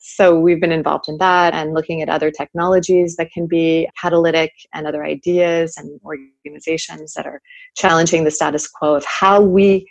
So 0.02 0.38
we've 0.38 0.60
been 0.60 0.72
involved 0.72 1.08
in 1.08 1.18
that 1.18 1.52
and 1.52 1.74
looking 1.74 2.00
at 2.00 2.08
other 2.08 2.30
technologies 2.30 3.16
that 3.16 3.30
can 3.30 3.46
be 3.46 3.86
catalytic 4.00 4.50
and 4.72 4.86
other 4.86 5.04
ideas 5.04 5.76
and 5.76 6.00
organizations 6.04 7.12
that 7.14 7.26
are 7.26 7.42
challenging 7.76 8.24
the 8.24 8.30
status 8.30 8.66
quo 8.66 8.94
of 8.94 9.04
how 9.04 9.42
we 9.42 9.86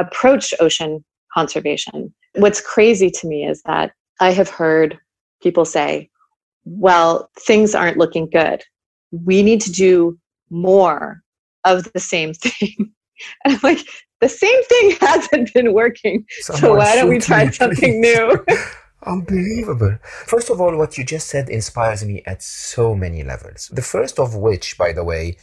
approach 0.00 0.52
ocean 0.58 1.04
conservation. 1.32 2.12
What's 2.34 2.60
crazy 2.60 3.08
to 3.10 3.28
me 3.28 3.46
is 3.46 3.62
that 3.62 3.92
I 4.20 4.32
have 4.32 4.50
heard 4.50 4.98
people 5.40 5.64
say, 5.64 6.10
well, 6.64 7.30
things 7.38 7.74
aren't 7.74 7.98
looking 7.98 8.28
good. 8.30 8.64
We 9.12 9.44
need 9.44 9.60
to 9.62 9.70
do 9.70 10.18
more 10.50 11.22
of 11.64 11.90
the 11.92 12.00
same 12.00 12.34
thing. 12.34 12.92
And 13.44 13.54
I'm 13.54 13.60
like, 13.62 13.78
the 14.20 14.28
same 14.28 14.64
thing 14.64 14.96
hasn't 15.00 15.54
been 15.54 15.72
working. 15.72 16.24
so 16.40 16.74
why 16.74 16.96
don't 16.96 17.08
we 17.08 17.20
try 17.20 17.48
something 17.50 18.00
new? 18.00 18.44
Unbelievable. 19.04 19.98
First 20.02 20.50
of 20.50 20.60
all, 20.60 20.76
what 20.76 20.96
you 20.96 21.04
just 21.04 21.28
said 21.28 21.48
inspires 21.48 22.04
me 22.04 22.22
at 22.24 22.42
so 22.42 22.94
many 22.94 23.24
levels. 23.24 23.68
The 23.72 23.82
first 23.82 24.18
of 24.18 24.36
which, 24.36 24.78
by 24.78 24.92
the 24.92 25.02
way, 25.02 25.36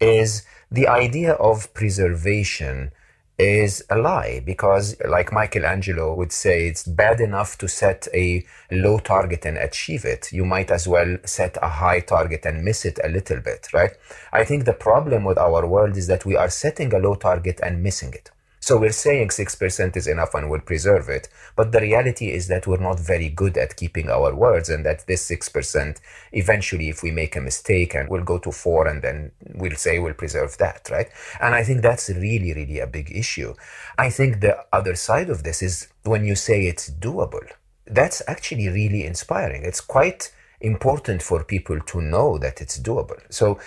is 0.00 0.42
the 0.70 0.86
idea 0.86 1.32
of 1.32 1.72
preservation 1.72 2.92
is 3.38 3.84
a 3.90 3.96
lie 3.96 4.42
because, 4.44 4.96
like 5.06 5.32
Michelangelo 5.32 6.14
would 6.14 6.32
say, 6.32 6.68
it's 6.68 6.84
bad 6.84 7.20
enough 7.20 7.58
to 7.58 7.68
set 7.68 8.08
a 8.14 8.44
low 8.70 8.98
target 8.98 9.44
and 9.44 9.58
achieve 9.58 10.04
it. 10.04 10.32
You 10.32 10.44
might 10.44 10.70
as 10.70 10.88
well 10.88 11.18
set 11.24 11.56
a 11.62 11.68
high 11.68 12.00
target 12.00 12.46
and 12.46 12.64
miss 12.64 12.84
it 12.84 12.98
a 13.04 13.08
little 13.08 13.40
bit, 13.40 13.68
right? 13.72 13.92
I 14.32 14.44
think 14.44 14.64
the 14.64 14.72
problem 14.72 15.24
with 15.24 15.38
our 15.38 15.66
world 15.66 15.96
is 15.96 16.06
that 16.06 16.24
we 16.24 16.36
are 16.36 16.48
setting 16.48 16.92
a 16.94 16.98
low 16.98 17.14
target 17.14 17.60
and 17.62 17.82
missing 17.82 18.12
it. 18.14 18.30
So 18.66 18.76
we're 18.76 18.90
saying 18.90 19.28
6% 19.28 19.96
is 19.96 20.08
enough 20.08 20.34
and 20.34 20.50
we'll 20.50 20.58
preserve 20.58 21.08
it. 21.08 21.28
But 21.54 21.70
the 21.70 21.80
reality 21.80 22.32
is 22.32 22.48
that 22.48 22.66
we're 22.66 22.78
not 22.78 22.98
very 22.98 23.28
good 23.28 23.56
at 23.56 23.76
keeping 23.76 24.10
our 24.10 24.34
words 24.34 24.68
and 24.68 24.84
that 24.84 25.06
this 25.06 25.30
6%, 25.30 26.00
eventually, 26.32 26.88
if 26.88 27.00
we 27.00 27.12
make 27.12 27.36
a 27.36 27.40
mistake 27.40 27.94
and 27.94 28.08
we'll 28.08 28.24
go 28.24 28.38
to 28.38 28.50
4 28.50 28.88
and 28.88 29.02
then 29.02 29.30
we'll 29.54 29.76
say 29.76 30.00
we'll 30.00 30.14
preserve 30.14 30.58
that, 30.58 30.88
right? 30.90 31.08
And 31.40 31.54
I 31.54 31.62
think 31.62 31.82
that's 31.82 32.08
really, 32.08 32.52
really 32.54 32.80
a 32.80 32.88
big 32.88 33.12
issue. 33.14 33.54
I 33.98 34.10
think 34.10 34.40
the 34.40 34.58
other 34.72 34.96
side 34.96 35.30
of 35.30 35.44
this 35.44 35.62
is 35.62 35.86
when 36.02 36.24
you 36.24 36.34
say 36.34 36.66
it's 36.66 36.90
doable, 36.90 37.48
that's 37.86 38.20
actually 38.26 38.66
really 38.68 39.04
inspiring. 39.04 39.62
It's 39.62 39.80
quite 39.80 40.32
important 40.60 41.22
for 41.22 41.44
people 41.44 41.78
to 41.78 42.00
know 42.00 42.36
that 42.38 42.60
it's 42.60 42.80
doable. 42.80 43.20
So 43.30 43.60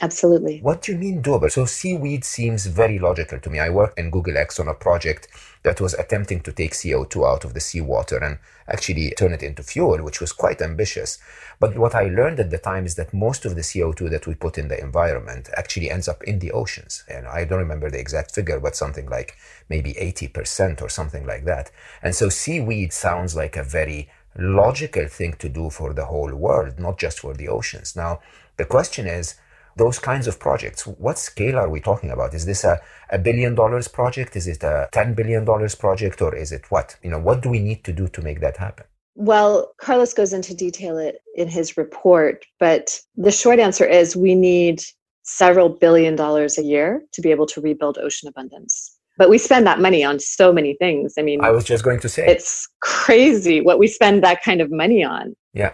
Absolutely. 0.00 0.60
What 0.60 0.82
do 0.82 0.92
you 0.92 0.98
mean 0.98 1.22
doable? 1.22 1.50
So 1.50 1.64
seaweed 1.64 2.24
seems 2.24 2.66
very 2.66 2.98
logical 2.98 3.40
to 3.40 3.50
me. 3.50 3.58
I 3.58 3.70
worked 3.70 3.98
in 3.98 4.10
Google 4.10 4.36
X 4.36 4.60
on 4.60 4.68
a 4.68 4.74
project 4.74 5.28
that 5.64 5.80
was 5.80 5.94
attempting 5.94 6.40
to 6.42 6.52
take 6.52 6.72
CO2 6.72 7.28
out 7.28 7.44
of 7.44 7.54
the 7.54 7.60
seawater 7.60 8.18
and 8.18 8.38
actually 8.68 9.10
turn 9.18 9.32
it 9.32 9.42
into 9.42 9.62
fuel, 9.62 10.02
which 10.02 10.20
was 10.20 10.32
quite 10.32 10.62
ambitious. 10.62 11.18
But 11.58 11.76
what 11.76 11.94
I 11.94 12.04
learned 12.04 12.38
at 12.38 12.50
the 12.50 12.58
time 12.58 12.86
is 12.86 12.94
that 12.94 13.12
most 13.12 13.44
of 13.44 13.56
the 13.56 13.62
CO2 13.62 14.08
that 14.10 14.26
we 14.26 14.34
put 14.34 14.56
in 14.56 14.68
the 14.68 14.80
environment 14.80 15.50
actually 15.56 15.90
ends 15.90 16.06
up 16.06 16.22
in 16.24 16.38
the 16.38 16.52
oceans. 16.52 17.02
And 17.08 17.26
I 17.26 17.44
don't 17.44 17.58
remember 17.58 17.90
the 17.90 17.98
exact 17.98 18.34
figure, 18.34 18.60
but 18.60 18.76
something 18.76 19.08
like 19.08 19.36
maybe 19.68 19.94
80% 19.94 20.80
or 20.80 20.88
something 20.88 21.26
like 21.26 21.44
that. 21.44 21.72
And 22.02 22.14
so 22.14 22.28
seaweed 22.28 22.92
sounds 22.92 23.34
like 23.34 23.56
a 23.56 23.64
very 23.64 24.10
logical 24.36 25.08
thing 25.08 25.32
to 25.40 25.48
do 25.48 25.70
for 25.70 25.92
the 25.92 26.04
whole 26.04 26.32
world, 26.34 26.78
not 26.78 26.98
just 26.98 27.18
for 27.18 27.34
the 27.34 27.48
oceans. 27.48 27.96
Now, 27.96 28.20
the 28.56 28.64
question 28.64 29.06
is, 29.06 29.34
those 29.78 29.98
kinds 29.98 30.26
of 30.26 30.38
projects, 30.38 30.86
what 30.86 31.18
scale 31.18 31.56
are 31.56 31.70
we 31.70 31.80
talking 31.80 32.10
about? 32.10 32.34
Is 32.34 32.44
this 32.44 32.64
a, 32.64 32.80
a 33.10 33.18
billion 33.18 33.54
dollars 33.54 33.88
project? 33.88 34.36
Is 34.36 34.46
it 34.46 34.62
a 34.62 34.88
$10 34.92 35.16
billion 35.16 35.46
project? 35.78 36.20
Or 36.20 36.34
is 36.34 36.52
it 36.52 36.70
what? 36.70 36.96
You 37.02 37.10
know, 37.10 37.18
what 37.18 37.42
do 37.42 37.48
we 37.48 37.60
need 37.60 37.84
to 37.84 37.92
do 37.92 38.08
to 38.08 38.20
make 38.20 38.40
that 38.40 38.56
happen? 38.56 38.84
Well, 39.14 39.72
Carlos 39.80 40.12
goes 40.12 40.32
into 40.32 40.54
detail 40.54 40.98
it 40.98 41.18
in 41.34 41.48
his 41.48 41.76
report, 41.76 42.44
but 42.60 43.00
the 43.16 43.32
short 43.32 43.58
answer 43.58 43.84
is 43.84 44.14
we 44.14 44.34
need 44.34 44.82
several 45.22 45.68
billion 45.68 46.14
dollars 46.14 46.56
a 46.58 46.62
year 46.62 47.02
to 47.12 47.20
be 47.20 47.30
able 47.30 47.46
to 47.46 47.60
rebuild 47.60 47.98
ocean 47.98 48.28
abundance. 48.28 48.96
But 49.16 49.28
we 49.28 49.38
spend 49.38 49.66
that 49.66 49.80
money 49.80 50.04
on 50.04 50.20
so 50.20 50.52
many 50.52 50.74
things. 50.74 51.14
I 51.18 51.22
mean, 51.22 51.42
I 51.42 51.50
was 51.50 51.64
just 51.64 51.82
going 51.82 51.98
to 52.00 52.08
say 52.08 52.26
it's 52.28 52.68
crazy 52.80 53.60
what 53.60 53.80
we 53.80 53.88
spend 53.88 54.22
that 54.22 54.42
kind 54.44 54.60
of 54.60 54.70
money 54.70 55.02
on. 55.02 55.34
Yeah 55.52 55.72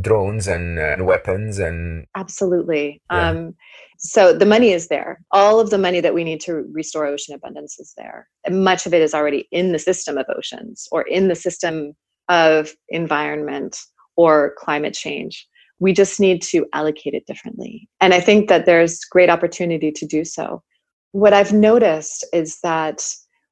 drones 0.00 0.48
and 0.48 0.78
uh, 0.78 0.96
weapons 1.04 1.58
and 1.58 2.06
absolutely. 2.16 3.00
Yeah. 3.10 3.28
um, 3.28 3.54
so 3.98 4.32
the 4.32 4.46
money 4.46 4.70
is 4.70 4.88
there. 4.88 5.20
All 5.30 5.60
of 5.60 5.70
the 5.70 5.78
money 5.78 6.00
that 6.00 6.14
we 6.14 6.24
need 6.24 6.40
to 6.42 6.64
restore 6.72 7.06
ocean 7.06 7.34
abundance 7.34 7.78
is 7.78 7.92
there. 7.96 8.28
And 8.44 8.64
much 8.64 8.86
of 8.86 8.94
it 8.94 9.02
is 9.02 9.14
already 9.14 9.46
in 9.52 9.72
the 9.72 9.78
system 9.78 10.18
of 10.18 10.26
oceans 10.34 10.88
or 10.90 11.02
in 11.02 11.28
the 11.28 11.34
system 11.34 11.92
of 12.28 12.72
environment 12.88 13.78
or 14.16 14.54
climate 14.58 14.94
change. 14.94 15.46
We 15.78 15.92
just 15.92 16.20
need 16.20 16.42
to 16.42 16.66
allocate 16.72 17.14
it 17.14 17.26
differently. 17.26 17.88
And 18.00 18.14
i 18.14 18.20
think 18.20 18.48
that 18.48 18.66
there's 18.66 19.00
great 19.00 19.30
opportunity 19.30 19.92
to 19.92 20.06
do 20.06 20.24
so. 20.24 20.62
What 21.12 21.32
i've 21.32 21.52
noticed 21.52 22.26
is 22.32 22.58
that 22.62 23.04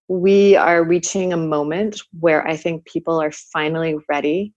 we 0.08 0.56
are 0.56 0.82
reaching 0.82 1.32
a 1.32 1.36
moment 1.36 2.02
where 2.18 2.46
i 2.48 2.56
think 2.56 2.84
people 2.84 3.20
are 3.22 3.30
finally 3.30 3.94
ready 4.08 4.52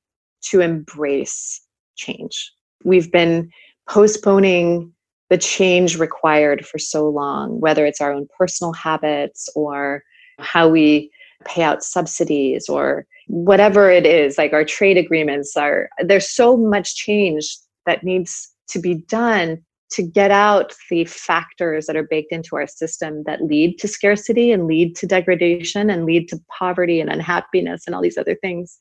to 0.50 0.62
embrace 0.62 1.62
change. 1.96 2.52
We've 2.84 3.12
been 3.12 3.50
postponing 3.90 4.92
the 5.30 5.38
change 5.38 5.98
required 5.98 6.66
for 6.66 6.78
so 6.78 7.10
long, 7.10 7.60
whether 7.60 7.86
it's 7.86 8.02
our 8.02 8.12
own 8.12 8.28
personal 8.38 8.74
habits 8.74 9.50
or 9.56 10.04
how 10.40 10.70
we 10.70 11.12
pay 11.46 11.64
out 11.64 11.84
subsidies 11.84 12.70
or 12.70 13.06
whatever 13.28 13.90
it 13.90 14.06
is, 14.06 14.38
like 14.38 14.54
our 14.54 14.66
trade 14.66 14.98
agreements 14.98 15.56
are 15.56 15.90
there's 16.00 16.30
so 16.30 16.58
much 16.58 16.96
change 16.96 17.58
that 17.86 18.04
needs 18.04 18.54
to 18.70 18.80
be 18.80 18.96
done 18.96 19.62
to 19.92 20.02
get 20.02 20.32
out 20.32 20.74
the 20.90 21.06
factors 21.06 21.86
that 21.86 21.96
are 21.96 22.08
baked 22.10 22.32
into 22.32 22.56
our 22.56 22.66
system 22.66 23.24
that 23.26 23.44
lead 23.44 23.78
to 23.78 23.88
scarcity 23.88 24.52
and 24.52 24.66
lead 24.66 24.96
to 24.96 25.06
degradation 25.06 25.90
and 25.90 26.06
lead 26.06 26.28
to 26.28 26.40
poverty 26.58 27.00
and 27.00 27.12
unhappiness 27.12 27.84
and 27.86 27.96
all 27.96 28.02
these 28.02 28.18
other 28.18 28.36
things. 28.36 28.78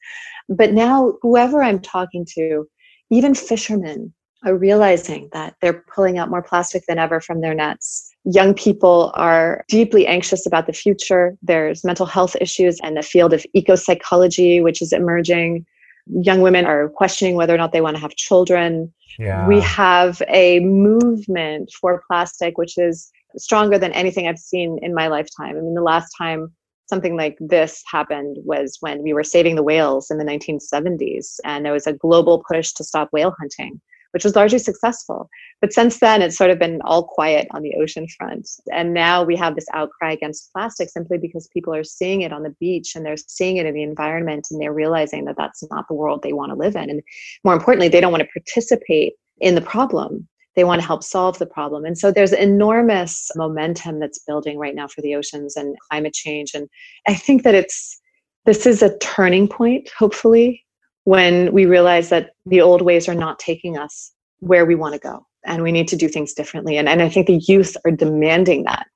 But 0.48 0.72
now, 0.72 1.14
whoever 1.20 1.62
I'm 1.62 1.80
talking 1.80 2.26
to 2.34 2.66
even 3.12 3.34
fishermen 3.34 4.12
are 4.44 4.56
realizing 4.56 5.28
that 5.32 5.54
they're 5.60 5.84
pulling 5.94 6.18
out 6.18 6.30
more 6.30 6.42
plastic 6.42 6.82
than 6.88 6.98
ever 6.98 7.20
from 7.20 7.42
their 7.42 7.54
nets. 7.54 8.10
Young 8.24 8.54
people 8.54 9.12
are 9.14 9.64
deeply 9.68 10.06
anxious 10.06 10.46
about 10.46 10.66
the 10.66 10.72
future. 10.72 11.36
There's 11.42 11.84
mental 11.84 12.06
health 12.06 12.34
issues 12.40 12.80
and 12.82 12.96
the 12.96 13.02
field 13.02 13.32
of 13.32 13.44
eco 13.54 13.76
psychology, 13.76 14.60
which 14.60 14.82
is 14.82 14.92
emerging. 14.92 15.64
Young 16.06 16.40
women 16.40 16.64
are 16.64 16.88
questioning 16.88 17.36
whether 17.36 17.54
or 17.54 17.58
not 17.58 17.72
they 17.72 17.82
want 17.82 17.96
to 17.96 18.00
have 18.00 18.16
children. 18.16 18.92
Yeah. 19.18 19.46
We 19.46 19.60
have 19.60 20.22
a 20.28 20.60
movement 20.60 21.70
for 21.80 22.02
plastic, 22.08 22.58
which 22.58 22.78
is 22.78 23.12
stronger 23.36 23.78
than 23.78 23.92
anything 23.92 24.26
I've 24.26 24.38
seen 24.38 24.78
in 24.82 24.94
my 24.94 25.06
lifetime. 25.06 25.56
I 25.56 25.60
mean, 25.60 25.74
the 25.74 25.82
last 25.82 26.10
time 26.16 26.52
something 26.92 27.16
like 27.16 27.38
this 27.40 27.82
happened 27.90 28.36
was 28.44 28.76
when 28.80 29.02
we 29.02 29.14
were 29.14 29.24
saving 29.24 29.56
the 29.56 29.62
whales 29.62 30.10
in 30.10 30.18
the 30.18 30.24
1970s, 30.26 31.40
and 31.42 31.64
there 31.64 31.72
was 31.72 31.86
a 31.86 31.94
global 31.94 32.44
push 32.46 32.72
to 32.72 32.84
stop 32.84 33.08
whale 33.12 33.34
hunting, 33.40 33.80
which 34.10 34.24
was 34.24 34.36
largely 34.36 34.58
successful. 34.58 35.30
But 35.62 35.72
since 35.72 36.00
then, 36.00 36.20
it's 36.20 36.36
sort 36.36 36.50
of 36.50 36.58
been 36.58 36.82
all 36.84 37.04
quiet 37.04 37.48
on 37.52 37.62
the 37.62 37.76
ocean 37.80 38.06
front. 38.18 38.46
And 38.70 38.92
now 38.92 39.24
we 39.24 39.36
have 39.36 39.54
this 39.54 39.64
outcry 39.72 40.12
against 40.12 40.52
plastic 40.52 40.90
simply 40.90 41.16
because 41.16 41.48
people 41.48 41.74
are 41.74 41.82
seeing 41.82 42.20
it 42.20 42.32
on 42.32 42.42
the 42.42 42.54
beach 42.60 42.94
and 42.94 43.06
they're 43.06 43.16
seeing 43.16 43.56
it 43.56 43.64
in 43.64 43.72
the 43.72 43.82
environment 43.82 44.48
and 44.50 44.60
they're 44.60 44.74
realizing 44.74 45.24
that 45.24 45.36
that's 45.38 45.64
not 45.70 45.88
the 45.88 45.94
world 45.94 46.22
they 46.22 46.34
want 46.34 46.52
to 46.52 46.58
live 46.58 46.76
in. 46.76 46.90
And 46.90 47.02
more 47.42 47.54
importantly, 47.54 47.88
they 47.88 48.02
don't 48.02 48.12
want 48.12 48.22
to 48.22 48.38
participate 48.38 49.14
in 49.40 49.54
the 49.54 49.62
problem 49.62 50.28
they 50.54 50.64
want 50.64 50.80
to 50.80 50.86
help 50.86 51.02
solve 51.02 51.38
the 51.38 51.46
problem. 51.46 51.84
And 51.84 51.96
so 51.96 52.10
there's 52.10 52.32
enormous 52.32 53.30
momentum 53.36 54.00
that's 54.00 54.18
building 54.18 54.58
right 54.58 54.74
now 54.74 54.86
for 54.86 55.00
the 55.00 55.14
oceans 55.14 55.56
and 55.56 55.76
climate 55.90 56.12
change. 56.12 56.52
And 56.54 56.68
I 57.06 57.14
think 57.14 57.42
that 57.42 57.54
it's 57.54 57.98
this 58.44 58.66
is 58.66 58.82
a 58.82 58.96
turning 58.98 59.48
point, 59.48 59.88
hopefully, 59.96 60.64
when 61.04 61.52
we 61.52 61.64
realize 61.64 62.08
that 62.10 62.30
the 62.46 62.60
old 62.60 62.82
ways 62.82 63.08
are 63.08 63.14
not 63.14 63.38
taking 63.38 63.78
us 63.78 64.12
where 64.40 64.66
we 64.66 64.74
want 64.74 64.94
to 64.94 65.00
go. 65.00 65.26
And 65.44 65.62
we 65.62 65.72
need 65.72 65.88
to 65.88 65.96
do 65.96 66.08
things 66.08 66.34
differently. 66.34 66.76
And, 66.76 66.88
and 66.88 67.02
I 67.02 67.08
think 67.08 67.26
the 67.26 67.40
youth 67.48 67.76
are 67.84 67.90
demanding 67.90 68.64
that. 68.64 68.86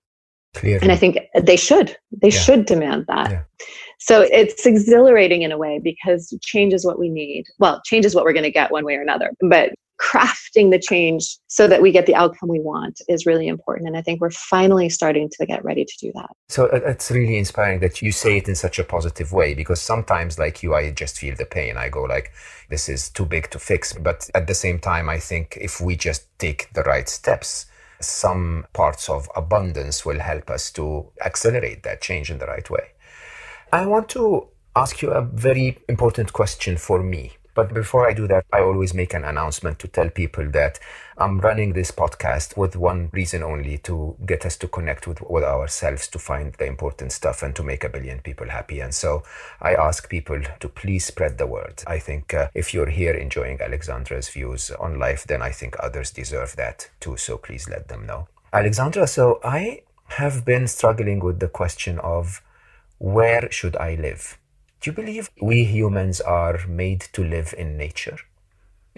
Clearly. 0.55 0.83
And 0.83 0.93
I 0.93 0.97
think 0.97 1.19
they 1.41 1.57
should. 1.57 1.97
They 2.13 2.29
yeah. 2.29 2.39
should 2.39 2.67
demand 2.67 3.07
that. 3.09 3.31
Yeah. 3.31 3.43
So 3.99 4.23
it's 4.23 4.65
exhilarating 4.65 5.43
in 5.43 5.53
a 5.53 5.59
way 5.59 5.81
because 5.83 6.37
change 6.43 6.73
is 6.73 6.85
what 6.85 6.99
we 6.99 7.09
need. 7.09 7.45
Well, 7.59 7.81
change 7.85 8.05
is 8.05 8.15
what 8.15 8.25
we're 8.25 8.33
going 8.33 8.45
to 8.45 8.51
get 8.51 8.71
one 8.71 8.85
way 8.85 8.95
or 8.95 9.03
another. 9.03 9.33
But 9.41 9.73
crafting 10.01 10.71
the 10.71 10.79
change 10.79 11.39
so 11.47 11.67
that 11.69 11.83
we 11.83 11.91
get 11.91 12.07
the 12.07 12.15
outcome 12.15 12.49
we 12.49 12.61
want 12.61 13.01
is 13.09 13.27
really 13.27 13.49
important. 13.49 13.89
And 13.89 13.97
I 13.97 14.03
think 14.03 14.21
we're 14.21 14.31
finally 14.31 14.89
starting 14.89 15.29
to 15.31 15.47
get 15.47 15.65
ready 15.65 15.85
to 15.85 15.97
do 16.01 16.13
that. 16.15 16.31
So 16.49 16.67
uh, 16.67 16.81
it's 16.85 17.11
really 17.11 17.39
inspiring 17.39 17.81
that 17.81 18.03
you 18.03 18.13
say 18.13 18.39
it 18.39 18.49
in 18.49 18.55
such 18.55 18.79
a 18.79 18.85
positive 18.85 19.33
way 19.33 19.55
because 19.55 19.81
sometimes, 19.81 20.39
like 20.39 20.63
you, 20.63 20.75
I 20.75 20.91
just 20.91 21.19
feel 21.19 21.35
the 21.37 21.47
pain. 21.47 21.77
I 21.77 21.89
go, 21.89 22.03
like, 22.03 22.33
this 22.69 22.89
is 22.89 23.09
too 23.11 23.25
big 23.25 23.51
to 23.51 23.59
fix. 23.59 23.93
But 23.93 24.29
at 24.35 24.47
the 24.47 24.55
same 24.55 24.79
time, 24.79 25.09
I 25.09 25.19
think 25.19 25.57
if 25.61 25.81
we 25.81 25.97
just 25.97 26.27
take 26.39 26.73
the 26.73 26.83
right 26.83 27.09
steps, 27.09 27.67
some 28.01 28.67
parts 28.73 29.09
of 29.09 29.29
abundance 29.35 30.05
will 30.05 30.21
help 30.21 30.51
us 30.51 30.71
to 30.73 31.11
accelerate 31.25 31.83
that 31.83 32.03
change 32.03 32.31
in 32.31 32.39
the 32.39 32.47
right 32.47 32.69
way. 32.69 32.89
I 33.73 33.87
want 33.87 34.09
to 34.11 34.49
ask 34.75 35.01
you 35.01 35.11
a 35.11 35.23
very 35.23 35.79
important 35.89 36.33
question 36.33 36.77
for 36.77 37.03
me 37.03 37.33
but 37.57 37.73
before 37.73 38.07
I 38.07 38.13
do 38.13 38.29
that, 38.29 38.45
I 38.53 38.61
always 38.61 38.93
make 38.93 39.15
an 39.15 39.25
announcement 39.25 39.79
to 39.81 39.89
tell 39.89 40.11
people 40.11 40.49
that 40.51 40.79
I'm 41.17 41.41
running 41.41 41.73
this 41.73 41.91
podcast 41.91 42.55
with 42.55 42.77
one 42.77 43.09
reason 43.13 43.43
only 43.43 43.79
to 43.79 44.15
get 44.27 44.45
us 44.45 44.59
to 44.59 44.69
connect 44.69 45.07
with, 45.07 45.23
with 45.23 45.43
ourselves, 45.43 46.07
to 46.09 46.19
find 46.19 46.53
the 46.53 46.67
important 46.67 47.13
stuff, 47.13 47.43
and 47.43 47.57
to 47.57 47.63
make 47.63 47.83
a 47.83 47.89
billion 47.89 48.21
people 48.21 48.51
happy. 48.51 48.81
And 48.81 48.95
so 48.95 49.23
I 49.63 49.75
ask 49.75 50.11
people 50.11 50.41
to 50.61 50.69
please 50.69 51.07
spread 51.07 51.39
the 51.39 51.47
word. 51.47 51.83
I 51.87 51.99
think 51.99 52.35
uh, 52.35 52.49
if 52.53 52.75
you're 52.75 52.91
here 52.91 53.15
enjoying 53.15 53.59
Alexandra's 53.63 54.29
views 54.29 54.71
on 54.73 54.99
life, 54.99 55.25
then 55.27 55.41
I 55.41 55.51
think 55.51 55.77
others 55.81 56.11
deserve 56.11 56.55
that 56.57 56.91
too. 57.01 57.17
So 57.17 57.39
please 57.39 57.71
let 57.71 57.89
them 57.89 58.07
know. 58.07 58.29
Alexandra, 58.53 59.07
so 59.07 59.41
I 59.43 59.83
have 60.09 60.45
been 60.45 60.69
struggling 60.69 61.21
with 61.21 61.41
the 61.41 61.49
question 61.49 61.99
of 62.01 62.43
where 62.99 63.51
should 63.51 63.77
I 63.77 63.95
live? 63.95 64.39
Do 64.81 64.91
you 64.91 64.95
believe 64.95 65.31
we 65.41 65.65
humans 65.65 66.21
are 66.21 66.61
made 66.69 67.01
to 67.13 67.25
live 67.25 67.55
in 67.57 67.77
nature? 67.77 68.19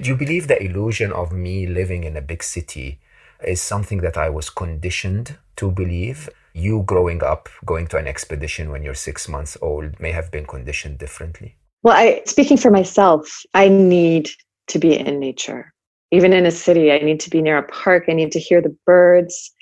Do 0.01 0.09
you 0.09 0.17
believe 0.17 0.47
the 0.47 0.63
illusion 0.63 1.13
of 1.13 1.33
me 1.33 1.67
living 1.67 2.05
in 2.05 2.17
a 2.17 2.23
big 2.23 2.43
city 2.43 3.01
is 3.45 3.61
something 3.61 3.99
that 3.99 4.17
I 4.17 4.29
was 4.29 4.51
conditioned 4.51 5.39
to 5.57 5.71
believe? 5.71 6.29
You 6.53 6.83
growing 6.85 7.23
up, 7.23 7.49
going 7.65 7.87
to 7.89 7.97
an 7.97 8.07
expedition 8.07 8.71
when 8.71 8.83
you're 8.83 8.95
six 8.95 9.29
months 9.29 9.57
old, 9.63 9.99
may 10.01 10.13
have 10.13 10.31
been 10.31 10.47
conditioned 10.47 10.99
differently. 10.99 11.57
Well, 11.83 11.97
I, 11.97 12.23
speaking 12.27 12.57
for 12.57 12.71
myself, 12.71 13.43
I 13.55 13.69
need 13.69 14.29
to 14.69 14.79
be 14.79 14.99
in 14.99 15.19
nature. 15.21 15.73
Even 16.11 16.33
in 16.33 16.47
a 16.47 16.51
city, 16.51 16.91
I 16.91 16.99
need 16.99 17.21
to 17.21 17.31
be 17.31 17.43
near 17.43 17.59
a 17.59 17.63
park. 17.63 18.05
I 18.09 18.13
need 18.13 18.33
to 18.33 18.41
hear 18.41 18.61
the 18.61 18.77
birds. 18.87 19.53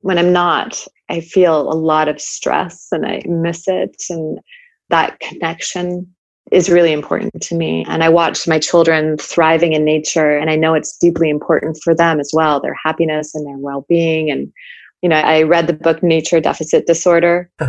When 0.00 0.18
I'm 0.18 0.32
not, 0.32 0.84
I 1.08 1.20
feel 1.20 1.60
a 1.60 1.74
lot 1.74 2.08
of 2.08 2.20
stress 2.20 2.88
and 2.90 3.06
I 3.06 3.22
miss 3.26 3.68
it. 3.68 4.02
And 4.08 4.40
that 4.90 5.18
connection 5.20 6.06
is 6.50 6.68
really 6.68 6.92
important 6.92 7.40
to 7.42 7.54
me. 7.54 7.84
And 7.88 8.02
I 8.02 8.08
watch 8.08 8.48
my 8.48 8.58
children 8.58 9.16
thriving 9.18 9.72
in 9.72 9.84
nature, 9.84 10.36
and 10.36 10.50
I 10.50 10.56
know 10.56 10.74
it's 10.74 10.96
deeply 10.96 11.30
important 11.30 11.78
for 11.82 11.94
them 11.94 12.20
as 12.20 12.30
well 12.34 12.60
their 12.60 12.74
happiness 12.74 13.34
and 13.34 13.46
their 13.46 13.58
well 13.58 13.86
being. 13.88 14.30
And 14.30 14.52
you 15.02 15.08
know, 15.08 15.16
I 15.16 15.42
read 15.44 15.66
the 15.66 15.72
book 15.72 16.02
Nature 16.02 16.40
Deficit 16.40 16.86
Disorder, 16.86 17.50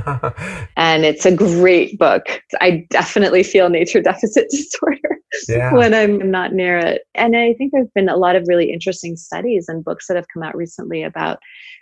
and 0.76 1.06
it's 1.06 1.26
a 1.26 1.34
great 1.34 1.98
book. 1.98 2.42
I 2.60 2.86
definitely 2.90 3.44
feel 3.44 3.70
nature 3.70 4.02
deficit 4.02 4.48
disorder 4.52 5.20
yeah. 5.48 5.74
when 5.74 5.94
I'm 5.94 6.30
not 6.30 6.54
near 6.54 6.78
it. 6.78 7.04
And 7.16 7.38
I 7.38 7.54
think 7.54 7.72
there's 7.72 7.90
been 7.96 8.10
a 8.10 8.18
lot 8.18 8.36
of 8.36 8.48
really 8.48 8.72
interesting 8.72 9.16
studies 9.16 9.70
and 9.70 9.84
books 9.84 10.08
that 10.08 10.18
have 10.18 10.28
come 10.34 10.44
out 10.44 10.58
recently 10.58 11.04
about 11.04 11.40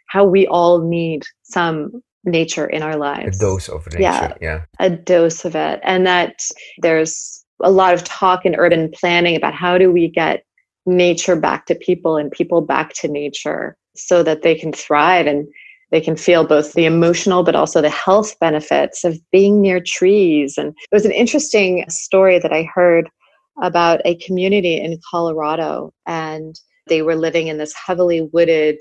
how 0.08 0.24
we 0.24 0.46
all 0.48 0.88
need 0.88 1.24
some 1.44 2.04
nature 2.24 2.66
in 2.66 2.84
our 2.84 2.98
lives. 2.98 3.38
A 3.38 3.40
dose 3.40 3.70
of 3.70 3.86
nature. 3.88 4.02
Yeah. 4.02 4.34
yeah. 4.42 4.62
A 4.80 4.90
dose 4.90 5.46
of 5.46 5.56
it. 5.56 5.80
And 5.84 6.06
that 6.06 6.44
there's 6.80 7.44
a 7.62 7.72
lot 7.72 7.94
of 7.94 8.04
talk 8.04 8.46
in 8.46 8.56
urban 8.56 8.92
planning 8.92 9.36
about 9.36 9.54
how 9.54 9.78
do 9.78 9.92
we 9.92 10.10
get 10.10 10.44
nature 10.86 11.36
back 11.36 11.66
to 11.68 11.76
people 11.76 12.18
and 12.18 12.32
people 12.32 12.62
back 12.62 12.94
to 12.94 13.08
nature 13.08 13.78
so 13.96 14.24
that 14.24 14.42
they 14.42 14.56
can 14.56 14.72
thrive 14.72 15.28
and 15.28 15.48
they 15.92 16.02
can 16.02 16.16
feel 16.16 16.46
both 16.46 16.74
the 16.74 16.86
emotional 16.86 17.44
but 17.44 17.56
also 17.56 17.82
the 17.82 17.90
health 17.90 18.38
benefits 18.40 19.04
of 19.04 19.20
being 19.32 19.62
near 19.62 19.80
trees 19.80 20.58
and 20.58 20.70
it 20.70 20.96
was 20.96 21.06
an 21.06 21.12
interesting 21.12 21.84
story 21.90 22.40
that 22.40 22.54
i 22.54 22.64
heard 22.64 23.10
about 23.62 24.02
a 24.06 24.16
community 24.16 24.80
in 24.80 25.00
colorado 25.10 25.94
and 26.08 26.60
they 26.88 27.02
were 27.02 27.16
living 27.16 27.48
in 27.48 27.58
this 27.58 27.74
heavily 27.74 28.28
wooded 28.34 28.80